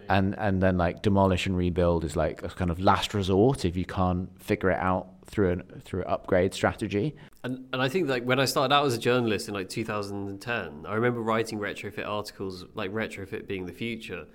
And, 0.09 0.33
and 0.39 0.59
then 0.59 0.75
like 0.75 1.03
demolish 1.03 1.45
and 1.45 1.55
rebuild 1.55 2.03
is 2.03 2.15
like 2.15 2.41
a 2.41 2.49
kind 2.49 2.71
of 2.71 2.79
last 2.79 3.13
resort 3.13 3.63
if 3.63 3.77
you 3.77 3.85
can't 3.85 4.27
figure 4.41 4.71
it 4.71 4.79
out 4.79 5.07
through 5.27 5.51
an 5.51 5.81
through 5.85 6.01
an 6.01 6.07
upgrade 6.07 6.53
strategy. 6.53 7.15
And, 7.43 7.65
and 7.71 7.81
I 7.81 7.87
think 7.87 8.09
like 8.09 8.23
when 8.23 8.39
I 8.39 8.45
started 8.45 8.73
out 8.73 8.85
as 8.85 8.93
a 8.93 8.97
journalist 8.97 9.47
in 9.47 9.53
like 9.53 9.69
2010, 9.69 10.85
I 10.85 10.93
remember 10.93 11.21
writing 11.21 11.59
retrofit 11.59 12.05
articles 12.05 12.65
like 12.73 12.91
retrofit 12.91 13.47
being 13.47 13.65
the 13.65 13.73
future, 13.73 14.25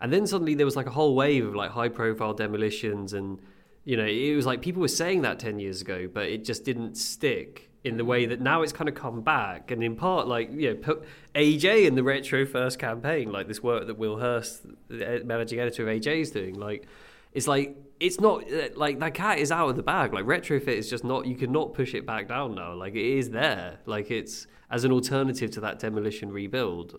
and 0.00 0.12
then 0.12 0.26
suddenly 0.26 0.54
there 0.54 0.64
was 0.64 0.76
like 0.76 0.86
a 0.86 0.90
whole 0.90 1.14
wave 1.14 1.46
of 1.46 1.54
like 1.54 1.72
high 1.72 1.90
profile 1.90 2.32
demolitions, 2.32 3.12
and 3.12 3.38
you 3.84 3.98
know 3.98 4.06
it 4.06 4.34
was 4.34 4.46
like 4.46 4.62
people 4.62 4.80
were 4.80 4.88
saying 4.88 5.22
that 5.22 5.38
10 5.38 5.58
years 5.58 5.82
ago, 5.82 6.08
but 6.12 6.24
it 6.24 6.44
just 6.44 6.64
didn't 6.64 6.96
stick 6.96 7.70
in 7.84 7.98
the 7.98 8.04
way 8.04 8.24
that 8.24 8.40
now 8.40 8.62
it's 8.62 8.72
kind 8.72 8.88
of 8.88 8.94
come 8.94 9.20
back, 9.20 9.70
and 9.70 9.84
in 9.84 9.94
part 9.94 10.26
like 10.26 10.50
you 10.50 10.70
know 10.70 10.76
put 10.76 11.04
AJ 11.34 11.86
in 11.86 11.96
the 11.96 12.02
RetroFirst 12.02 12.78
campaign, 12.78 13.30
like 13.30 13.46
this 13.46 13.62
work 13.62 13.86
that 13.88 13.98
Will 13.98 14.16
Hurst, 14.16 14.62
the 14.88 15.20
managing 15.22 15.60
editor 15.60 15.82
of 15.86 15.94
AJ, 15.94 16.20
is 16.22 16.30
doing, 16.30 16.54
like 16.54 16.86
it's 17.34 17.46
like 17.46 17.76
it's 18.00 18.20
not 18.20 18.50
uh, 18.50 18.68
like 18.76 18.98
that 19.00 19.14
cat 19.14 19.38
is 19.38 19.52
out 19.52 19.68
of 19.68 19.76
the 19.76 19.82
bag. 19.82 20.14
Like 20.14 20.24
retrofit 20.24 20.68
is 20.68 20.88
just 20.88 21.04
not 21.04 21.26
you 21.26 21.36
cannot 21.36 21.74
push 21.74 21.94
it 21.94 22.06
back 22.06 22.28
down 22.28 22.54
now. 22.54 22.74
Like 22.74 22.94
it 22.94 23.04
is 23.18 23.30
there. 23.30 23.78
Like 23.86 24.10
it's 24.10 24.46
as 24.70 24.84
an 24.84 24.92
alternative 24.92 25.50
to 25.52 25.60
that 25.60 25.78
demolition 25.78 26.32
rebuild. 26.32 26.98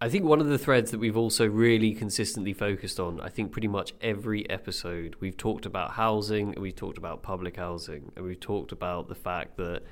I 0.00 0.08
think 0.08 0.24
one 0.24 0.40
of 0.40 0.48
the 0.48 0.58
threads 0.58 0.90
that 0.90 0.98
we've 0.98 1.16
also 1.16 1.46
really 1.46 1.94
consistently 1.94 2.52
focused 2.52 2.98
on, 2.98 3.20
I 3.20 3.28
think 3.28 3.52
pretty 3.52 3.68
much 3.68 3.94
every 4.00 4.48
episode, 4.50 5.16
we've 5.20 5.36
talked 5.36 5.66
about 5.66 5.92
housing, 5.92 6.48
and 6.48 6.58
we've 6.58 6.74
talked 6.74 6.98
about 6.98 7.22
public 7.22 7.56
housing, 7.56 8.12
and 8.16 8.24
we've 8.26 8.40
talked 8.40 8.72
about 8.72 9.08
the 9.08 9.14
fact 9.14 9.56
that, 9.56 9.82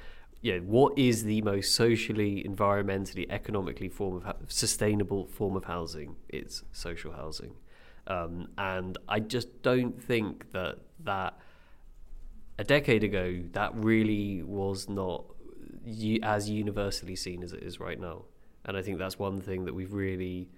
you 0.41 0.55
know, 0.55 0.61
what 0.67 0.99
is 0.99 1.23
the 1.23 1.41
most 1.43 1.75
socially, 1.75 2.45
environmentally, 2.47 3.31
economically 3.31 3.89
form 3.89 4.23
of 4.27 4.53
sustainable 4.53 5.29
form 5.29 5.57
of 5.57 5.65
housing? 5.65 6.17
It's 6.29 6.65
social 6.73 7.13
housing. 7.13 7.55
Um, 8.07 8.49
and 8.59 8.99
I 9.09 9.21
just 9.21 9.63
don't 9.63 10.03
think 10.03 10.53
that 10.53 10.79
that 11.05 11.39
a 12.59 12.65
decade 12.65 13.05
ago 13.05 13.43
that 13.53 13.75
really 13.75 14.43
was 14.43 14.89
not 14.89 15.25
as 16.23 16.49
universally 16.49 17.17
seen 17.17 17.43
as 17.43 17.53
it 17.53 17.63
is 17.63 17.81
right 17.81 17.99
now. 17.99 18.25
And 18.65 18.77
I 18.77 18.83
think 18.83 18.99
that's 18.99 19.19
one 19.19 19.41
thing 19.41 19.65
that 19.65 19.75
we've 19.75 19.93
really 19.93 20.49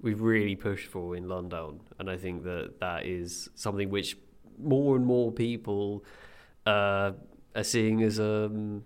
we've 0.00 0.20
really 0.20 0.56
pushed 0.56 0.86
for 0.86 1.16
in 1.16 1.28
London. 1.28 1.80
And 1.98 2.10
I 2.10 2.16
think 2.16 2.44
that 2.44 2.80
that 2.80 3.06
is 3.06 3.48
something 3.54 3.90
which 3.90 4.16
more 4.58 4.96
and 4.96 5.04
more 5.04 5.32
people 5.32 6.04
uh, 6.66 7.12
are 7.54 7.64
seeing 7.64 8.02
as 8.02 8.18
a 8.18 8.46
um, 8.46 8.84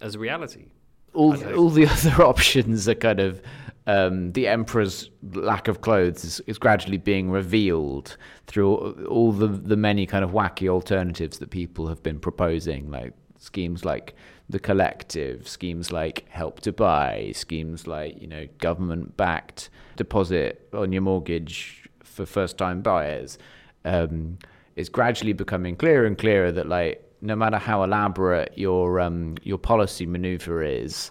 as 0.00 0.14
a 0.14 0.18
reality. 0.18 0.66
All 1.14 1.36
all 1.54 1.70
the 1.70 1.86
other 1.94 2.22
options 2.22 2.88
are 2.88 2.94
kind 2.94 3.20
of 3.20 3.42
um, 3.86 4.32
the 4.32 4.48
emperor's 4.48 5.10
lack 5.34 5.68
of 5.68 5.80
clothes 5.80 6.24
is, 6.24 6.40
is, 6.46 6.58
gradually 6.58 6.96
being 6.98 7.30
revealed 7.30 8.16
through 8.46 9.06
all 9.06 9.32
the 9.32 9.46
the 9.46 9.76
many 9.76 10.06
kind 10.06 10.24
of 10.24 10.30
wacky 10.32 10.68
alternatives 10.68 11.38
that 11.38 11.50
people 11.50 11.86
have 11.86 12.02
been 12.02 12.18
proposing, 12.18 12.90
like 12.90 13.12
schemes 13.38 13.84
like 13.84 14.14
the 14.48 14.58
collective, 14.58 15.48
schemes 15.48 15.92
like 15.92 16.28
help 16.28 16.60
to 16.60 16.72
buy, 16.72 17.32
schemes 17.34 17.86
like 17.86 18.20
you 18.20 18.26
know 18.26 18.46
government 18.58 19.16
backed 19.16 19.70
deposit 19.96 20.68
on 20.72 20.92
your 20.92 21.02
mortgage 21.02 21.88
for 22.02 22.26
first 22.26 22.58
time 22.58 22.82
buyers. 22.82 23.38
Um, 23.84 24.38
it's 24.74 24.88
gradually 24.88 25.32
becoming 25.32 25.76
clearer 25.76 26.06
and 26.06 26.18
clearer 26.18 26.50
that 26.52 26.68
like 26.68 27.02
no 27.20 27.36
matter 27.36 27.56
how 27.56 27.82
elaborate 27.82 28.52
your 28.56 29.00
um, 29.00 29.36
your 29.42 29.58
policy 29.58 30.06
maneuver 30.06 30.62
is, 30.62 31.10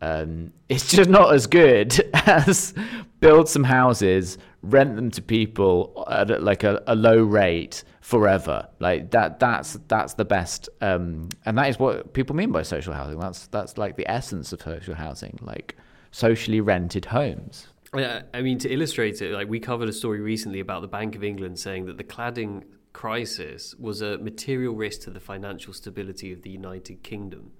um, 0.00 0.52
it's 0.68 0.90
just 0.90 1.10
not 1.10 1.34
as 1.34 1.46
good 1.46 2.00
as 2.14 2.74
build 3.20 3.48
some 3.48 3.64
houses, 3.64 4.38
rent 4.62 4.96
them 4.96 5.10
to 5.10 5.22
people 5.22 6.04
at 6.10 6.42
like 6.42 6.64
a, 6.64 6.82
a 6.86 6.94
low 6.94 7.22
rate 7.22 7.84
forever. 8.00 8.66
Like 8.78 9.10
that. 9.10 9.38
That's 9.38 9.78
that's 9.88 10.14
the 10.14 10.24
best, 10.24 10.68
um, 10.80 11.28
and 11.44 11.56
that 11.58 11.68
is 11.68 11.78
what 11.78 12.12
people 12.14 12.34
mean 12.34 12.50
by 12.50 12.62
social 12.62 12.94
housing. 12.94 13.18
That's 13.18 13.46
that's 13.48 13.76
like 13.78 13.96
the 13.96 14.10
essence 14.10 14.52
of 14.52 14.62
social 14.62 14.94
housing, 14.94 15.38
like 15.42 15.76
socially 16.10 16.60
rented 16.60 17.06
homes. 17.06 17.68
Yeah, 17.94 18.22
I 18.32 18.40
mean 18.40 18.58
to 18.60 18.72
illustrate 18.72 19.20
it, 19.20 19.32
like 19.32 19.48
we 19.48 19.60
covered 19.60 19.88
a 19.88 19.92
story 19.92 20.20
recently 20.20 20.60
about 20.60 20.82
the 20.82 20.88
Bank 20.88 21.14
of 21.16 21.24
England 21.24 21.58
saying 21.58 21.86
that 21.86 21.98
the 21.98 22.04
cladding 22.04 22.64
crisis 22.92 23.74
was 23.76 24.00
a 24.00 24.18
material 24.18 24.74
risk 24.74 25.02
to 25.02 25.10
the 25.10 25.20
financial 25.20 25.72
stability 25.72 26.32
of 26.32 26.42
the 26.42 26.50
United 26.50 27.02
Kingdom 27.02 27.52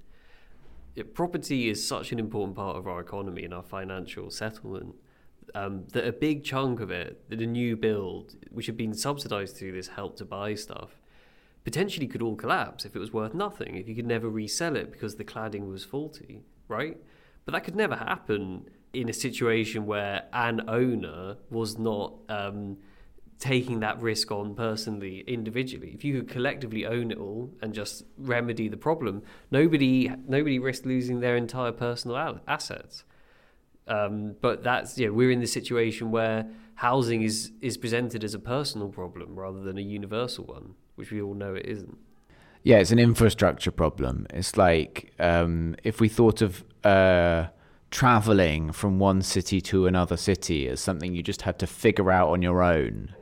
it, 0.96 1.14
property 1.14 1.68
is 1.68 1.86
such 1.86 2.12
an 2.12 2.18
important 2.18 2.56
part 2.56 2.76
of 2.76 2.86
our 2.86 3.00
economy 3.00 3.44
and 3.44 3.54
our 3.54 3.62
financial 3.62 4.30
settlement 4.30 4.94
um, 5.54 5.84
that 5.92 6.06
a 6.06 6.12
big 6.12 6.44
chunk 6.44 6.80
of 6.80 6.90
it, 6.90 7.28
that 7.28 7.40
a 7.40 7.46
new 7.46 7.76
build, 7.76 8.36
which 8.50 8.66
had 8.66 8.76
been 8.76 8.94
subsidised 8.94 9.56
through 9.56 9.72
this 9.72 9.88
help 9.88 10.16
to 10.16 10.24
buy 10.24 10.54
stuff, 10.54 11.00
potentially 11.64 12.06
could 12.06 12.22
all 12.22 12.36
collapse 12.36 12.84
if 12.84 12.96
it 12.96 12.98
was 12.98 13.12
worth 13.12 13.34
nothing, 13.34 13.76
if 13.76 13.88
you 13.88 13.94
could 13.94 14.06
never 14.06 14.28
resell 14.28 14.76
it 14.76 14.90
because 14.92 15.16
the 15.16 15.24
cladding 15.24 15.68
was 15.68 15.84
faulty, 15.84 16.42
right? 16.68 16.96
But 17.44 17.52
that 17.52 17.64
could 17.64 17.76
never 17.76 17.96
happen 17.96 18.68
in 18.92 19.08
a 19.08 19.12
situation 19.12 19.86
where 19.86 20.24
an 20.32 20.62
owner 20.68 21.36
was 21.50 21.78
not 21.78 22.14
um, 22.28 22.78
taking 23.40 23.80
that 23.80 24.00
risk 24.00 24.30
on 24.30 24.54
personally, 24.54 25.24
individually. 25.26 25.92
If 25.94 26.04
you 26.04 26.20
could 26.20 26.28
collectively 26.28 26.86
own 26.86 27.10
it 27.10 27.18
all 27.18 27.50
and 27.62 27.72
just 27.72 28.04
remedy 28.18 28.68
the 28.68 28.76
problem, 28.76 29.22
nobody 29.50 30.12
nobody 30.28 30.58
risked 30.58 30.86
losing 30.86 31.20
their 31.20 31.36
entire 31.36 31.72
personal 31.72 32.38
assets. 32.46 33.04
Um, 33.88 34.36
but 34.40 34.62
that's 34.62 34.98
yeah, 34.98 35.08
we're 35.08 35.30
in 35.30 35.40
the 35.40 35.46
situation 35.46 36.10
where 36.10 36.46
housing 36.74 37.22
is 37.22 37.52
is 37.60 37.76
presented 37.78 38.22
as 38.22 38.34
a 38.34 38.38
personal 38.38 38.88
problem 38.88 39.34
rather 39.34 39.60
than 39.60 39.78
a 39.78 39.82
universal 39.82 40.44
one, 40.44 40.74
which 40.94 41.10
we 41.10 41.22
all 41.22 41.34
know 41.34 41.54
it 41.54 41.66
isn't. 41.66 41.98
Yeah, 42.62 42.76
it's 42.76 42.90
an 42.90 42.98
infrastructure 42.98 43.70
problem. 43.70 44.26
It's 44.30 44.58
like 44.58 45.12
um, 45.18 45.76
if 45.82 45.98
we 45.98 46.10
thought 46.10 46.42
of 46.42 46.62
uh, 46.84 47.46
traveling 47.90 48.70
from 48.70 48.98
one 48.98 49.22
city 49.22 49.62
to 49.62 49.86
another 49.86 50.18
city 50.18 50.68
as 50.68 50.78
something 50.78 51.14
you 51.14 51.22
just 51.22 51.42
had 51.42 51.58
to 51.58 51.66
figure 51.66 52.10
out 52.10 52.28
on 52.28 52.42
your 52.42 52.62
own 52.62 53.14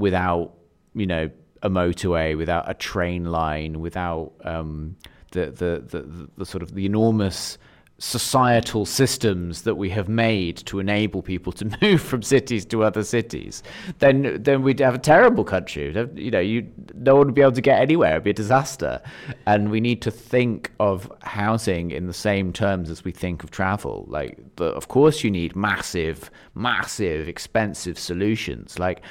without 0.00 0.54
you 0.94 1.06
know 1.06 1.30
a 1.62 1.70
motorway, 1.70 2.36
without 2.36 2.68
a 2.68 2.74
train 2.74 3.26
line, 3.26 3.80
without 3.80 4.32
um, 4.44 4.96
the, 5.32 5.46
the, 5.46 5.84
the 5.86 6.28
the 6.36 6.46
sort 6.46 6.62
of 6.62 6.74
the 6.74 6.86
enormous 6.86 7.58
societal 8.00 8.86
systems 8.86 9.60
that 9.62 9.74
we 9.74 9.90
have 9.90 10.08
made 10.08 10.56
to 10.56 10.78
enable 10.78 11.20
people 11.20 11.52
to 11.52 11.70
move 11.82 12.00
from 12.00 12.22
cities 12.22 12.64
to 12.64 12.82
other 12.82 13.04
cities, 13.04 13.62
then 13.98 14.42
then 14.42 14.62
we'd 14.62 14.80
have 14.80 14.94
a 14.94 14.98
terrible 14.98 15.44
country. 15.44 15.94
You 16.14 16.30
know, 16.30 16.40
you 16.40 16.66
no 16.94 17.16
one 17.16 17.26
would 17.26 17.34
be 17.34 17.42
able 17.42 17.52
to 17.52 17.60
get 17.60 17.78
anywhere. 17.80 18.12
It'd 18.12 18.24
be 18.24 18.30
a 18.30 18.34
disaster. 18.34 19.02
And 19.46 19.70
we 19.70 19.80
need 19.80 20.00
to 20.02 20.10
think 20.10 20.72
of 20.80 21.12
housing 21.22 21.90
in 21.90 22.06
the 22.06 22.14
same 22.14 22.52
terms 22.52 22.90
as 22.90 23.04
we 23.04 23.12
think 23.12 23.44
of 23.44 23.50
travel. 23.50 24.06
Like, 24.08 24.38
the, 24.56 24.64
of 24.64 24.88
course, 24.88 25.22
you 25.22 25.30
need 25.30 25.54
massive, 25.54 26.30
massive, 26.54 27.28
expensive 27.28 27.98
solutions. 27.98 28.78
Like 28.78 29.02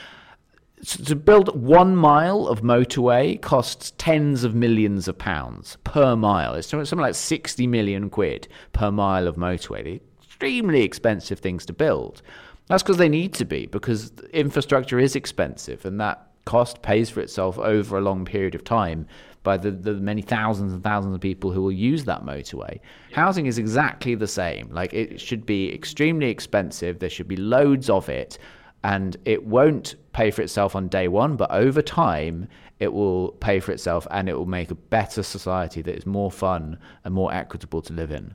to 0.85 1.15
build 1.15 1.59
one 1.61 1.95
mile 1.95 2.47
of 2.47 2.61
motorway 2.61 3.39
costs 3.41 3.91
tens 3.97 4.43
of 4.43 4.55
millions 4.55 5.07
of 5.07 5.17
pounds 5.17 5.77
per 5.83 6.15
mile. 6.15 6.53
It's 6.55 6.67
something 6.67 6.99
like 6.99 7.15
60 7.15 7.67
million 7.67 8.09
quid 8.09 8.47
per 8.71 8.91
mile 8.91 9.27
of 9.27 9.35
motorway. 9.35 9.83
They're 9.83 9.99
extremely 10.23 10.83
expensive 10.83 11.39
things 11.39 11.65
to 11.65 11.73
build. 11.73 12.21
That's 12.67 12.83
because 12.83 12.97
they 12.97 13.09
need 13.09 13.33
to 13.35 13.45
be, 13.45 13.65
because 13.65 14.11
infrastructure 14.31 14.99
is 14.99 15.15
expensive 15.15 15.85
and 15.85 15.99
that 15.99 16.27
cost 16.45 16.81
pays 16.81 17.09
for 17.09 17.19
itself 17.19 17.59
over 17.59 17.97
a 17.97 18.01
long 18.01 18.23
period 18.25 18.55
of 18.55 18.63
time 18.63 19.05
by 19.43 19.57
the, 19.57 19.71
the 19.71 19.93
many 19.93 20.21
thousands 20.21 20.73
and 20.73 20.83
thousands 20.83 21.13
of 21.13 21.21
people 21.21 21.51
who 21.51 21.61
will 21.61 21.71
use 21.71 22.05
that 22.05 22.23
motorway. 22.23 22.79
Housing 23.13 23.45
is 23.45 23.57
exactly 23.57 24.15
the 24.15 24.27
same. 24.27 24.69
Like 24.71 24.93
it 24.93 25.19
should 25.19 25.45
be 25.45 25.73
extremely 25.73 26.29
expensive. 26.29 26.99
There 26.99 27.09
should 27.09 27.27
be 27.27 27.37
loads 27.37 27.89
of 27.89 28.09
it 28.09 28.37
and 28.83 29.17
it 29.25 29.45
won't 29.45 29.95
pay 30.13 30.31
for 30.31 30.41
itself 30.41 30.75
on 30.75 30.87
day 30.87 31.07
one, 31.07 31.35
but 31.35 31.51
over 31.51 31.81
time, 31.81 32.47
it 32.79 32.93
will 32.93 33.33
pay 33.33 33.59
for 33.59 33.71
itself 33.71 34.07
and 34.09 34.29
it 34.29 34.37
will 34.37 34.45
make 34.45 34.71
a 34.71 34.75
better 34.75 35.21
society 35.21 35.81
that 35.81 35.95
is 35.95 36.05
more 36.05 36.31
fun 36.31 36.79
and 37.03 37.13
more 37.13 37.33
equitable 37.33 37.81
to 37.81 37.93
live 37.93 38.11
in. 38.11 38.33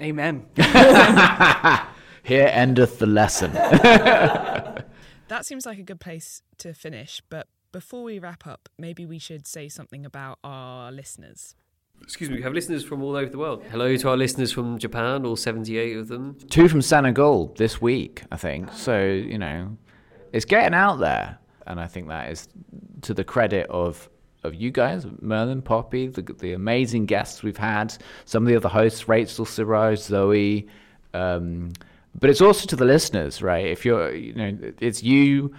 Amen. 0.00 0.46
Here 2.22 2.50
endeth 2.52 2.98
the 2.98 3.06
lesson. 3.06 3.52
that 3.52 4.84
seems 5.42 5.66
like 5.66 5.78
a 5.78 5.82
good 5.82 6.00
place 6.00 6.42
to 6.58 6.72
finish, 6.72 7.20
but 7.28 7.46
before 7.72 8.02
we 8.02 8.18
wrap 8.18 8.46
up, 8.46 8.68
maybe 8.78 9.04
we 9.04 9.18
should 9.18 9.46
say 9.46 9.68
something 9.68 10.06
about 10.06 10.38
our 10.42 10.90
listeners. 10.90 11.54
Excuse 12.02 12.30
me, 12.30 12.36
we 12.36 12.42
have 12.42 12.52
listeners 12.52 12.84
from 12.84 13.02
all 13.02 13.14
over 13.14 13.30
the 13.30 13.38
world. 13.38 13.62
Hello 13.70 13.96
to 13.96 14.08
our 14.08 14.16
listeners 14.16 14.52
from 14.52 14.78
Japan, 14.78 15.24
all 15.24 15.36
78 15.36 15.96
of 15.96 16.08
them. 16.08 16.36
Two 16.48 16.68
from 16.68 16.82
Senegal 16.82 17.54
this 17.56 17.80
week, 17.80 18.22
I 18.32 18.36
think. 18.36 18.72
So, 18.72 19.00
you 19.04 19.38
know, 19.38 19.76
it's 20.32 20.44
getting 20.44 20.74
out 20.74 20.96
there. 20.96 21.38
And 21.66 21.80
I 21.80 21.86
think 21.86 22.08
that 22.08 22.30
is 22.30 22.48
to 23.02 23.14
the 23.14 23.24
credit 23.24 23.68
of 23.70 24.08
of 24.42 24.54
you 24.54 24.70
guys, 24.70 25.06
Merlin, 25.20 25.60
Poppy, 25.60 26.06
the, 26.06 26.22
the 26.22 26.54
amazing 26.54 27.04
guests 27.04 27.42
we've 27.42 27.58
had, 27.58 27.94
some 28.24 28.42
of 28.42 28.48
the 28.48 28.56
other 28.56 28.70
hosts, 28.70 29.06
Rachel, 29.06 29.44
Siraj, 29.44 29.98
Zoe. 29.98 30.66
Um, 31.12 31.72
but 32.18 32.30
it's 32.30 32.40
also 32.40 32.66
to 32.66 32.76
the 32.76 32.86
listeners, 32.86 33.42
right? 33.42 33.66
If 33.66 33.84
you're, 33.84 34.14
you 34.14 34.32
know, 34.32 34.58
it's 34.80 35.02
you 35.02 35.54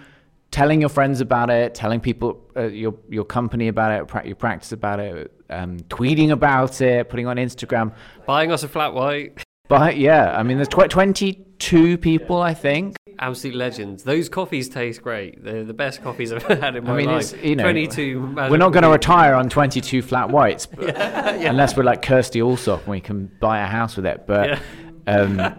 telling 0.52 0.80
your 0.80 0.90
friends 0.90 1.20
about 1.20 1.50
it, 1.50 1.74
telling 1.74 1.98
people 1.98 2.40
uh, 2.56 2.66
your 2.66 2.94
your 3.08 3.24
company 3.24 3.66
about 3.66 3.90
it, 3.90 4.26
your 4.26 4.36
practice 4.36 4.70
about 4.70 5.00
it, 5.00 5.32
um, 5.50 5.78
tweeting 5.88 6.30
about 6.30 6.80
it, 6.80 7.08
putting 7.08 7.26
on 7.26 7.36
Instagram, 7.38 7.92
buying 8.26 8.52
us 8.52 8.62
a 8.62 8.68
flat 8.68 8.94
white. 8.94 9.42
But 9.68 9.96
yeah, 9.96 10.36
I 10.36 10.42
mean, 10.42 10.58
there's 10.58 10.68
tw- 10.68 10.90
22 10.90 11.98
people, 11.98 12.40
I 12.40 12.52
think. 12.52 12.96
Absolute 13.18 13.56
legends. 13.56 14.02
Those 14.02 14.28
coffees 14.28 14.68
taste 14.68 15.02
great. 15.02 15.42
They're 15.42 15.64
the 15.64 15.72
best 15.72 16.02
coffees 16.02 16.32
I've 16.32 16.42
had 16.60 16.76
in 16.76 16.84
my 16.84 16.92
I 16.92 16.96
mean, 16.96 17.06
life. 17.06 17.32
it's, 17.32 17.42
you 17.44 17.56
know, 17.56 17.62
22. 17.62 18.34
We're 18.50 18.56
not 18.58 18.72
going 18.72 18.82
to 18.82 18.90
retire 18.90 19.34
on 19.34 19.48
22 19.48 20.02
flat 20.02 20.28
whites, 20.28 20.66
but, 20.66 20.88
yeah, 20.88 21.36
yeah. 21.36 21.50
unless 21.50 21.76
we're 21.76 21.84
like 21.84 22.02
Kirstie 22.02 22.42
Allsopp 22.42 22.80
and 22.80 22.88
we 22.88 23.00
can 23.00 23.30
buy 23.40 23.60
a 23.60 23.66
house 23.66 23.96
with 23.96 24.04
it. 24.04 24.26
But 24.26 24.60
yeah. 25.06 25.16
um, 25.16 25.56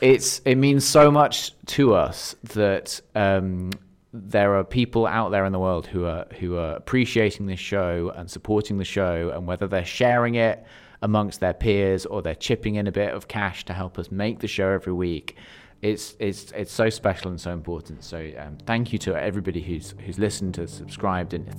it's 0.00 0.40
it 0.44 0.56
means 0.56 0.84
so 0.86 1.10
much 1.10 1.52
to 1.66 1.94
us 1.94 2.34
that 2.52 3.00
um, 3.14 3.70
there 4.16 4.56
are 4.56 4.62
people 4.62 5.08
out 5.08 5.30
there 5.30 5.44
in 5.44 5.52
the 5.52 5.58
world 5.58 5.88
who 5.88 6.04
are 6.04 6.24
who 6.38 6.56
are 6.56 6.76
appreciating 6.76 7.46
this 7.46 7.58
show 7.58 8.12
and 8.14 8.30
supporting 8.30 8.78
the 8.78 8.84
show, 8.84 9.32
and 9.34 9.46
whether 9.46 9.66
they're 9.66 9.84
sharing 9.84 10.36
it 10.36 10.64
amongst 11.02 11.40
their 11.40 11.52
peers 11.52 12.06
or 12.06 12.22
they're 12.22 12.34
chipping 12.36 12.76
in 12.76 12.86
a 12.86 12.92
bit 12.92 13.12
of 13.12 13.26
cash 13.26 13.64
to 13.64 13.72
help 13.72 13.98
us 13.98 14.12
make 14.12 14.38
the 14.38 14.46
show 14.46 14.68
every 14.68 14.92
week. 14.92 15.36
It's 15.82 16.14
it's 16.20 16.52
it's 16.52 16.72
so 16.72 16.90
special 16.90 17.30
and 17.32 17.40
so 17.40 17.50
important. 17.50 18.04
So 18.04 18.30
um, 18.38 18.56
thank 18.66 18.92
you 18.92 19.00
to 19.00 19.20
everybody 19.20 19.60
who's 19.60 19.94
who's 20.06 20.18
listened 20.20 20.54
to, 20.54 20.68
subscribed, 20.68 21.34
and 21.34 21.52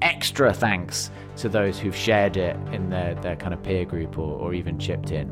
extra 0.00 0.54
thanks 0.54 1.10
to 1.36 1.50
those 1.50 1.78
who've 1.78 1.94
shared 1.94 2.38
it 2.38 2.56
in 2.72 2.88
their, 2.88 3.16
their 3.16 3.36
kind 3.36 3.52
of 3.52 3.62
peer 3.62 3.84
group 3.84 4.18
or, 4.18 4.38
or 4.40 4.54
even 4.54 4.78
chipped 4.78 5.10
in. 5.10 5.28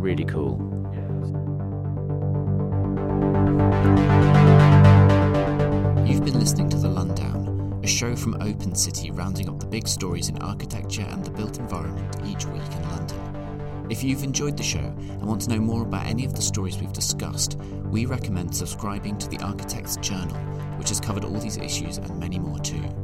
Really 0.00 0.24
cool. 0.24 0.72
Listening 6.46 6.68
to 6.68 6.76
The 6.76 6.86
Lundown, 6.86 7.82
a 7.82 7.88
show 7.88 8.14
from 8.14 8.40
Open 8.40 8.72
City 8.76 9.10
rounding 9.10 9.48
up 9.48 9.58
the 9.58 9.66
big 9.66 9.88
stories 9.88 10.28
in 10.28 10.38
architecture 10.38 11.02
and 11.02 11.24
the 11.24 11.30
built 11.32 11.58
environment 11.58 12.18
each 12.24 12.46
week 12.46 12.62
in 12.62 12.88
London. 12.88 13.86
If 13.90 14.04
you've 14.04 14.22
enjoyed 14.22 14.56
the 14.56 14.62
show 14.62 14.78
and 14.78 15.22
want 15.22 15.40
to 15.40 15.50
know 15.50 15.58
more 15.58 15.82
about 15.82 16.06
any 16.06 16.24
of 16.24 16.36
the 16.36 16.40
stories 16.40 16.78
we've 16.78 16.92
discussed, 16.92 17.56
we 17.90 18.06
recommend 18.06 18.54
subscribing 18.54 19.18
to 19.18 19.28
The 19.28 19.40
Architect's 19.40 19.96
Journal, 19.96 20.36
which 20.78 20.90
has 20.90 21.00
covered 21.00 21.24
all 21.24 21.36
these 21.40 21.56
issues 21.56 21.98
and 21.98 22.16
many 22.16 22.38
more 22.38 22.60
too. 22.60 22.94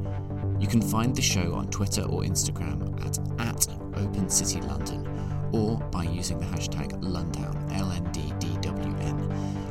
You 0.61 0.69
can 0.69 0.81
find 0.81 1.13
the 1.13 1.21
show 1.21 1.53
on 1.55 1.67
Twitter 1.67 2.03
or 2.03 2.23
Instagram 2.23 2.95
at, 3.05 3.19
at 3.41 3.67
Open 3.99 4.31
City 4.31 4.61
London 4.61 5.05
or 5.51 5.79
by 5.91 6.05
using 6.05 6.39
the 6.39 6.47
hashtag 6.47 6.93
Lundown, 7.03 7.77
L-N-D-D-W-N. 7.77 8.32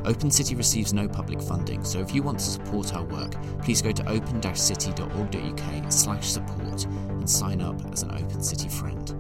Open 0.06 0.32
City 0.32 0.56
receives 0.56 0.94
no 0.94 1.08
public 1.08 1.40
funding, 1.42 1.84
so 1.84 2.00
if 2.00 2.16
you 2.16 2.24
want 2.24 2.40
to 2.40 2.46
support 2.46 2.96
our 2.96 3.04
work, 3.04 3.34
please 3.62 3.82
go 3.82 3.92
to 3.92 4.10
open-city.org.uk 4.10 5.92
slash 5.92 6.28
support 6.28 6.86
and 6.86 7.30
sign 7.30 7.62
up 7.62 7.80
as 7.92 8.02
an 8.04 8.12
Open 8.12 8.42
City 8.42 8.68
friend. 8.68 9.14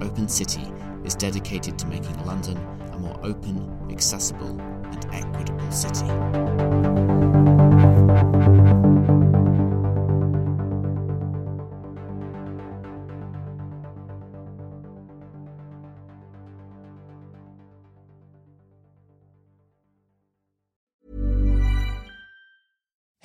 Open 0.00 0.28
City 0.28 0.62
is 1.04 1.14
dedicated 1.16 1.78
to 1.78 1.86
making 1.86 2.24
London 2.24 2.56
a 2.92 2.98
more 2.98 3.18
open, 3.22 3.88
accessible 3.90 4.60
and 4.60 5.06
equitable 5.12 5.70
city. 5.72 6.06